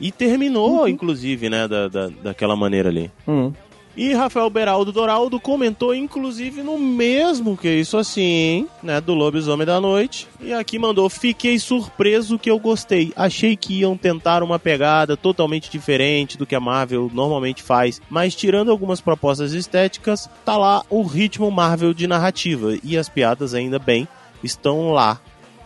E 0.00 0.10
terminou, 0.12 0.86
inclusive, 0.88 1.48
né, 1.48 1.66
da, 1.68 1.88
da, 1.88 2.08
daquela 2.22 2.54
maneira 2.56 2.88
ali. 2.88 3.10
Hum. 3.26 3.52
E 3.96 4.12
Rafael 4.12 4.50
Beraldo 4.50 4.92
Doraldo 4.92 5.40
comentou, 5.40 5.94
inclusive, 5.94 6.62
no 6.62 6.78
mesmo 6.78 7.56
que 7.56 7.68
isso 7.68 7.96
assim, 7.96 8.68
né, 8.82 9.00
do 9.00 9.14
Lobisomem 9.14 9.66
da 9.66 9.80
Noite. 9.80 10.28
E 10.38 10.52
aqui 10.52 10.78
mandou, 10.78 11.08
fiquei 11.08 11.58
surpreso 11.58 12.38
que 12.38 12.50
eu 12.50 12.58
gostei. 12.58 13.10
Achei 13.16 13.56
que 13.56 13.80
iam 13.80 13.96
tentar 13.96 14.42
uma 14.42 14.58
pegada 14.58 15.16
totalmente 15.16 15.70
diferente 15.70 16.36
do 16.36 16.44
que 16.44 16.54
a 16.54 16.60
Marvel 16.60 17.10
normalmente 17.14 17.62
faz. 17.62 18.00
Mas 18.10 18.34
tirando 18.34 18.70
algumas 18.70 19.00
propostas 19.00 19.52
estéticas, 19.54 20.28
tá 20.44 20.58
lá 20.58 20.82
o 20.90 21.02
ritmo 21.02 21.50
Marvel 21.50 21.94
de 21.94 22.06
narrativa. 22.06 22.76
E 22.84 22.98
as 22.98 23.08
piadas, 23.08 23.54
ainda 23.54 23.78
bem, 23.78 24.06
estão 24.44 24.92
lá. 24.92 25.18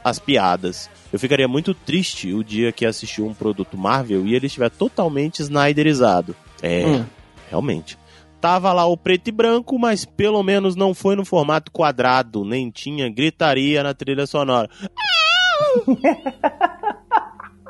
As 0.04 0.18
piadas. 0.18 0.88
Eu 1.12 1.18
ficaria 1.18 1.46
muito 1.48 1.74
triste 1.74 2.32
o 2.32 2.42
dia 2.42 2.72
que 2.72 2.86
assistir 2.86 3.20
um 3.20 3.34
produto 3.34 3.76
Marvel 3.76 4.24
e 4.26 4.34
ele 4.34 4.46
estiver 4.46 4.70
totalmente 4.70 5.40
snyderizado. 5.42 6.34
É, 6.62 6.86
Hum. 6.86 7.04
realmente. 7.50 7.98
Tava 8.40 8.72
lá 8.72 8.86
o 8.86 8.96
preto 8.96 9.28
e 9.28 9.32
branco, 9.32 9.78
mas 9.78 10.06
pelo 10.06 10.42
menos 10.42 10.74
não 10.74 10.94
foi 10.94 11.14
no 11.14 11.26
formato 11.26 11.70
quadrado, 11.70 12.42
nem 12.44 12.70
tinha 12.70 13.10
gritaria 13.10 13.82
na 13.82 13.92
trilha 13.92 14.26
sonora. 14.26 14.68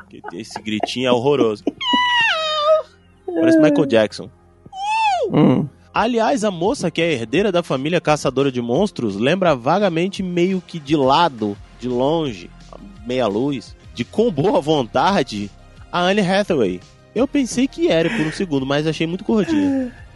Que 0.08 0.20
Esse 0.32 0.62
gritinho 0.62 1.08
é 1.08 1.12
horroroso. 1.12 1.64
Parece 3.26 3.58
Michael 3.58 3.86
Jackson. 3.86 4.30
Hum. 5.32 5.68
Aliás, 5.92 6.44
a 6.44 6.52
moça 6.52 6.88
que 6.88 7.02
é 7.02 7.12
herdeira 7.12 7.50
da 7.50 7.64
família 7.64 8.00
caçadora 8.00 8.52
de 8.52 8.62
monstros 8.62 9.16
lembra 9.16 9.56
vagamente 9.56 10.22
meio 10.22 10.62
que 10.64 10.78
de 10.78 10.94
lado, 10.94 11.56
de 11.80 11.88
longe, 11.88 12.48
meia 13.04 13.26
luz, 13.26 13.76
de 13.92 14.04
com 14.04 14.30
boa 14.30 14.60
vontade, 14.60 15.50
a 15.90 16.00
Anne 16.00 16.20
Hathaway. 16.20 16.80
Eu 17.12 17.26
pensei 17.26 17.66
que 17.66 17.88
era 17.88 18.08
por 18.08 18.24
um 18.24 18.32
segundo, 18.32 18.64
mas 18.64 18.86
achei 18.86 19.06
muito 19.06 19.24
gordinha. 19.24 19.92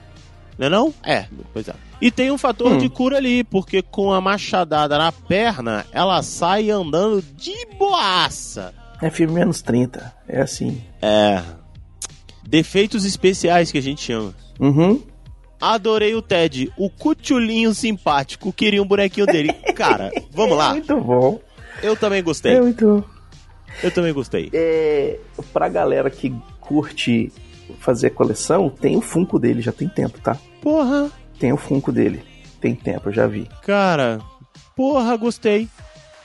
Não 0.59 0.67
é 0.67 0.71
não? 0.71 0.95
É, 1.03 1.27
pois 1.53 1.67
é. 1.69 1.75
E 2.01 2.11
tem 2.11 2.31
um 2.31 2.39
fator 2.39 2.73
Hum. 2.73 2.79
de 2.79 2.89
cura 2.89 3.17
ali, 3.17 3.43
porque 3.45 3.83
com 3.83 4.13
a 4.13 4.21
machadada 4.21 4.97
na 4.99 5.11
perna, 5.11 5.87
ela 5.93 6.23
sai 6.23 6.71
andando 6.71 7.23
de 7.37 7.55
boaça. 7.79 8.73
É 9.03 9.11
filme 9.11 9.35
menos 9.35 9.63
30. 9.63 10.15
É 10.29 10.41
assim. 10.41 10.83
É. 11.03 11.43
Defeitos 12.47 13.05
especiais 13.05 13.73
que 13.73 13.79
a 13.79 13.83
gente 13.83 14.03
chama. 14.03 14.35
Uhum. 14.61 15.03
Adorei 15.61 16.15
o 16.15 16.21
Ted, 16.23 16.71
o 16.77 16.91
cutulinho 16.91 17.73
simpático, 17.75 18.53
queria 18.53 18.83
um 18.83 18.87
bonequinho 18.87 19.27
dele. 19.27 19.53
Cara, 19.75 20.11
vamos 20.31 20.57
lá. 20.59 20.71
Muito 20.71 21.01
bom. 21.01 21.41
Eu 21.83 21.97
também 21.97 22.23
gostei. 22.23 22.55
É 22.57 22.61
muito. 22.61 23.05
Eu 23.83 23.91
também 23.91 24.13
gostei. 24.13 24.51
É, 24.53 25.19
pra 25.53 25.69
galera 25.69 26.09
que 26.11 26.33
curte 26.61 27.33
fazer 27.79 28.11
coleção, 28.11 28.69
tem 28.69 28.97
o 28.97 29.01
Funko 29.01 29.39
dele, 29.39 29.61
já 29.61 29.73
tem 29.73 29.89
tempo, 29.89 30.21
tá? 30.21 30.37
Porra, 30.61 31.11
Tem 31.39 31.53
o 31.53 31.57
Funko 31.57 31.91
dele. 31.93 32.23
Tem 32.61 32.75
tempo, 32.75 33.09
eu 33.09 33.13
já 33.13 33.27
vi. 33.27 33.49
cara. 33.63 34.21
Porra, 34.77 35.17
gostei. 35.17 35.69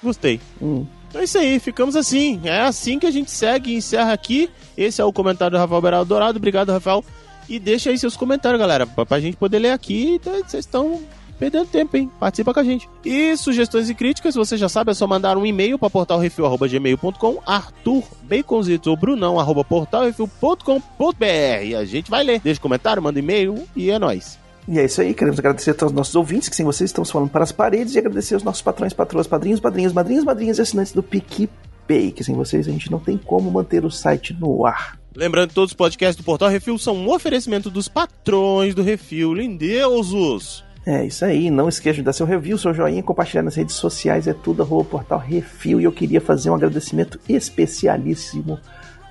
Gostei. 0.01 0.39
Hum. 0.61 0.85
É 1.13 1.23
isso 1.23 1.37
aí, 1.37 1.59
ficamos 1.59 1.95
assim. 1.95 2.39
É 2.43 2.61
assim 2.61 2.97
que 2.99 3.05
a 3.05 3.11
gente 3.11 3.29
segue 3.31 3.71
e 3.71 3.75
encerra 3.75 4.13
aqui. 4.13 4.49
Esse 4.77 5.01
é 5.01 5.05
o 5.05 5.11
comentário 5.13 5.57
do 5.57 5.59
Rafael 5.59 5.81
Beraldo 5.81 6.09
Dourado. 6.09 6.37
Obrigado, 6.37 6.71
Rafael. 6.71 7.03
E 7.47 7.59
deixa 7.59 7.89
aí 7.89 7.97
seus 7.97 8.15
comentários, 8.15 8.59
galera, 8.59 8.85
pra, 8.87 9.05
pra 9.05 9.19
gente 9.19 9.35
poder 9.37 9.59
ler 9.59 9.71
aqui. 9.71 10.15
Então, 10.15 10.33
Vocês 10.35 10.65
estão 10.65 11.01
perdendo 11.39 11.67
tempo, 11.67 11.95
hein? 11.95 12.11
Participa 12.19 12.53
com 12.53 12.59
a 12.59 12.63
gente. 12.63 12.89
E 13.03 13.35
sugestões 13.37 13.89
e 13.89 13.95
críticas, 13.95 14.35
você 14.35 14.57
já 14.57 14.67
sabe, 14.67 14.91
é 14.91 14.93
só 14.93 15.07
mandar 15.07 15.37
um 15.37 15.45
e-mail 15.45 15.79
para 15.79 15.89
portalrefil.gmail.com, 15.89 17.39
Arthur, 17.45 18.03
Baconzitos 18.23 18.87
ou 18.87 18.97
Brunão, 18.97 19.39
arroba 19.39 19.63
portalrefil.com.br. 19.63 21.63
E 21.63 21.75
a 21.75 21.85
gente 21.85 22.11
vai 22.11 22.23
ler. 22.23 22.41
Deixa 22.41 22.59
comentário, 22.59 23.01
manda 23.01 23.17
e-mail 23.17 23.63
e 23.75 23.89
é 23.89 23.97
nóis. 23.97 24.37
E 24.67 24.77
é 24.77 24.85
isso 24.85 25.01
aí, 25.01 25.15
queremos 25.15 25.39
agradecer 25.39 25.71
a 25.71 25.73
todos 25.73 25.91
os 25.91 25.97
nossos 25.97 26.15
ouvintes, 26.15 26.47
que 26.47 26.55
sem 26.55 26.65
vocês 26.65 26.91
estamos 26.91 27.09
falando 27.09 27.29
para 27.29 27.43
as 27.43 27.51
paredes, 27.51 27.95
e 27.95 27.97
agradecer 27.97 28.35
aos 28.35 28.43
nossos 28.43 28.61
patrões, 28.61 28.93
patroas, 28.93 29.25
padrinhos, 29.25 29.59
padrinhos, 29.59 29.93
madrinhas, 29.93 30.23
madrinhas 30.23 30.59
e 30.59 30.61
assinantes 30.61 30.93
do 30.93 31.01
PicPay, 31.01 32.11
que 32.11 32.23
sem 32.23 32.35
vocês 32.35 32.67
a 32.67 32.71
gente 32.71 32.91
não 32.91 32.99
tem 32.99 33.17
como 33.17 33.49
manter 33.49 33.83
o 33.83 33.89
site 33.89 34.37
no 34.39 34.67
ar. 34.67 34.99
Lembrando 35.15 35.49
que 35.49 35.55
todos 35.55 35.71
os 35.71 35.75
podcasts 35.75 36.15
do 36.15 36.23
Portal 36.23 36.49
Refil 36.49 36.77
são 36.77 36.95
um 36.95 37.11
oferecimento 37.11 37.71
dos 37.71 37.87
patrões 37.87 38.75
do 38.75 38.83
Refil, 38.83 39.33
lindeusos. 39.33 40.63
É 40.89 41.05
isso 41.05 41.23
aí, 41.23 41.51
não 41.51 41.69
esqueça 41.69 41.97
de 41.97 42.01
dar 42.01 42.13
seu 42.13 42.25
review, 42.25 42.57
seu 42.57 42.73
joinha, 42.73 43.03
compartilhar 43.03 43.43
nas 43.43 43.53
redes 43.53 43.75
sociais, 43.75 44.25
é 44.25 44.33
tudo 44.33 44.63
arroba 44.63 44.89
portal 44.89 45.19
Refil. 45.19 45.79
E 45.79 45.83
eu 45.83 45.91
queria 45.91 46.19
fazer 46.19 46.49
um 46.49 46.55
agradecimento 46.55 47.19
especialíssimo 47.29 48.59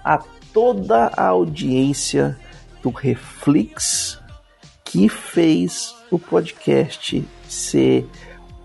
a 0.05 0.19
toda 0.53 1.07
a 1.17 1.29
audiência 1.29 2.37
do 2.83 2.91
Reflix 2.91 4.19
que 4.83 5.09
fez 5.09 5.95
o 6.11 6.19
podcast 6.19 7.25
ser 7.49 8.11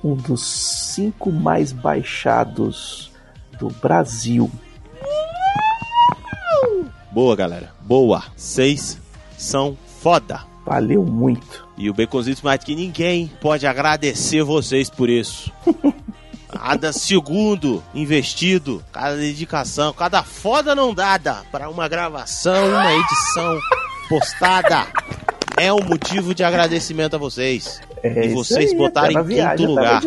um 0.04 0.15
dos 0.15 0.43
cinco 0.43 1.32
mais 1.32 1.71
baixados 1.71 3.12
do 3.60 3.67
Brasil. 3.67 4.49
Boa, 7.12 7.36
galera. 7.36 7.71
Boa. 7.82 8.23
Vocês 8.36 8.99
são 9.38 9.78
foda. 10.02 10.52
Valeu 10.65 11.04
muito. 11.04 11.67
E 11.78 11.89
o 11.89 11.93
Baconzitos 11.93 12.41
mais 12.41 12.63
que 12.63 12.76
ninguém 12.76 13.32
pode 13.41 13.67
agradecer 13.67 14.43
vocês 14.43 14.89
por 14.89 15.10
isso. 15.10 15.52
Cada 16.47 16.93
segundo 16.93 17.84
investido, 17.95 18.84
cada 18.91 19.17
dedicação, 19.17 19.91
cada 19.91 20.21
foda 20.21 20.76
não 20.76 20.93
dada 20.93 21.41
para 21.52 21.67
uma 21.67 21.88
gravação, 21.88 22.69
uma 22.69 22.93
edição 22.93 23.60
postada 24.08 24.86
é 25.58 25.73
um 25.73 25.84
motivo 25.84 26.34
de 26.34 26.43
agradecimento 26.43 27.15
a 27.15 27.19
vocês. 27.19 27.82
É 28.04 28.28
E 28.28 28.34
vocês 28.34 28.71
aí, 28.71 28.78
botarem 28.78 29.17
em 29.17 29.56
quinto 29.56 29.65
lugar. 29.65 30.02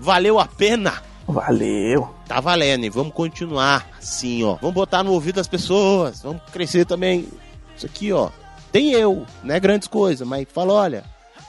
Valeu 0.00 0.40
a 0.40 0.46
pena. 0.46 1.00
Valeu. 1.26 2.08
Tá 2.26 2.40
valendo, 2.40 2.84
e 2.84 2.90
vamos 2.90 3.12
continuar 3.12 3.88
assim, 3.98 4.42
ó. 4.42 4.56
Vamos 4.56 4.74
botar 4.74 5.04
no 5.04 5.12
ouvido 5.12 5.36
das 5.36 5.46
pessoas, 5.46 6.22
vamos 6.22 6.42
crescer 6.52 6.84
também. 6.84 7.28
Isso 7.76 7.86
aqui, 7.86 8.12
ó. 8.12 8.30
Tem 8.72 8.92
eu, 8.92 9.26
não 9.44 9.54
é 9.54 9.60
grandes 9.60 9.86
coisas, 9.86 10.26
mas 10.26 10.46
fala, 10.50 10.72
olha, 10.72 11.04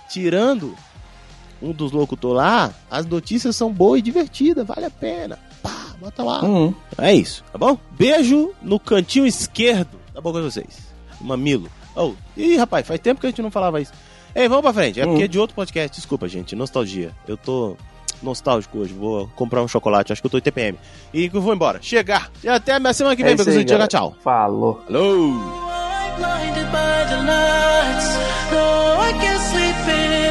tirando 0.10 0.76
um 1.62 1.72
dos 1.72 1.92
locutores 1.94 2.38
lá, 2.38 2.74
as 2.92 3.06
notícias 3.06 3.56
são 3.56 3.72
boas 3.72 4.00
e 4.00 4.02
divertidas, 4.02 4.68
vale 4.68 4.86
a 4.86 4.90
pena. 4.92 5.40
Pá, 5.62 5.96
bota 6.00 6.22
lá. 6.22 6.44
Hum. 6.44 6.74
É 6.98 7.14
isso, 7.14 7.44
tá 7.52 7.58
bom? 7.58 7.78
Beijo 7.92 8.52
no 8.62 8.78
cantinho 8.80 9.26
esquerdo 9.26 9.98
da 10.14 10.20
boca 10.20 10.40
de 10.40 10.46
vocês. 10.52 10.94
Mamilo. 11.22 11.70
Oh, 11.96 12.14
ih, 12.36 12.58
rapaz, 12.58 12.86
faz 12.86 13.00
tempo 13.00 13.22
que 13.22 13.28
a 13.28 13.30
gente 13.30 13.42
não 13.42 13.50
falava 13.52 13.80
isso. 13.80 13.94
Ei, 14.36 14.48
vamos 14.50 14.64
pra 14.64 14.74
frente. 14.74 15.00
É 15.00 15.06
porque 15.06 15.24
é 15.24 15.28
de 15.28 15.38
outro 15.38 15.56
podcast. 15.56 15.96
Desculpa, 15.96 16.28
gente. 16.28 16.56
Nostalgia. 16.56 17.12
Eu 17.28 17.38
tô 17.38 17.78
nostálgico 18.22 18.80
hoje. 18.80 18.94
Vou 18.94 19.28
comprar 19.36 19.62
um 19.62 19.68
chocolate. 19.68 20.12
Acho 20.12 20.22
que 20.22 20.26
eu 20.26 20.32
tô 20.32 20.38
em 20.40 20.42
TPM. 20.42 20.78
E 21.14 21.30
vou 21.30 21.54
embora. 21.54 21.80
Chegar. 21.82 22.32
E 22.44 22.48
até 22.48 22.74
a 22.74 22.94
semana 22.94 23.16
que 23.16 23.24
vem, 23.24 23.34
É 23.34 23.50
aí, 23.50 23.64
galera. 23.64 23.88
Tchau. 23.88 24.16
Falou. 24.24 24.82
Alô. 24.90 25.73
blinded 26.24 26.70
by 26.72 26.98
the 27.12 27.20
lights. 27.32 28.10
No, 28.56 28.66
I 29.08 29.12
can't 29.22 29.44
sleep 29.52 29.80
in. 30.00 30.23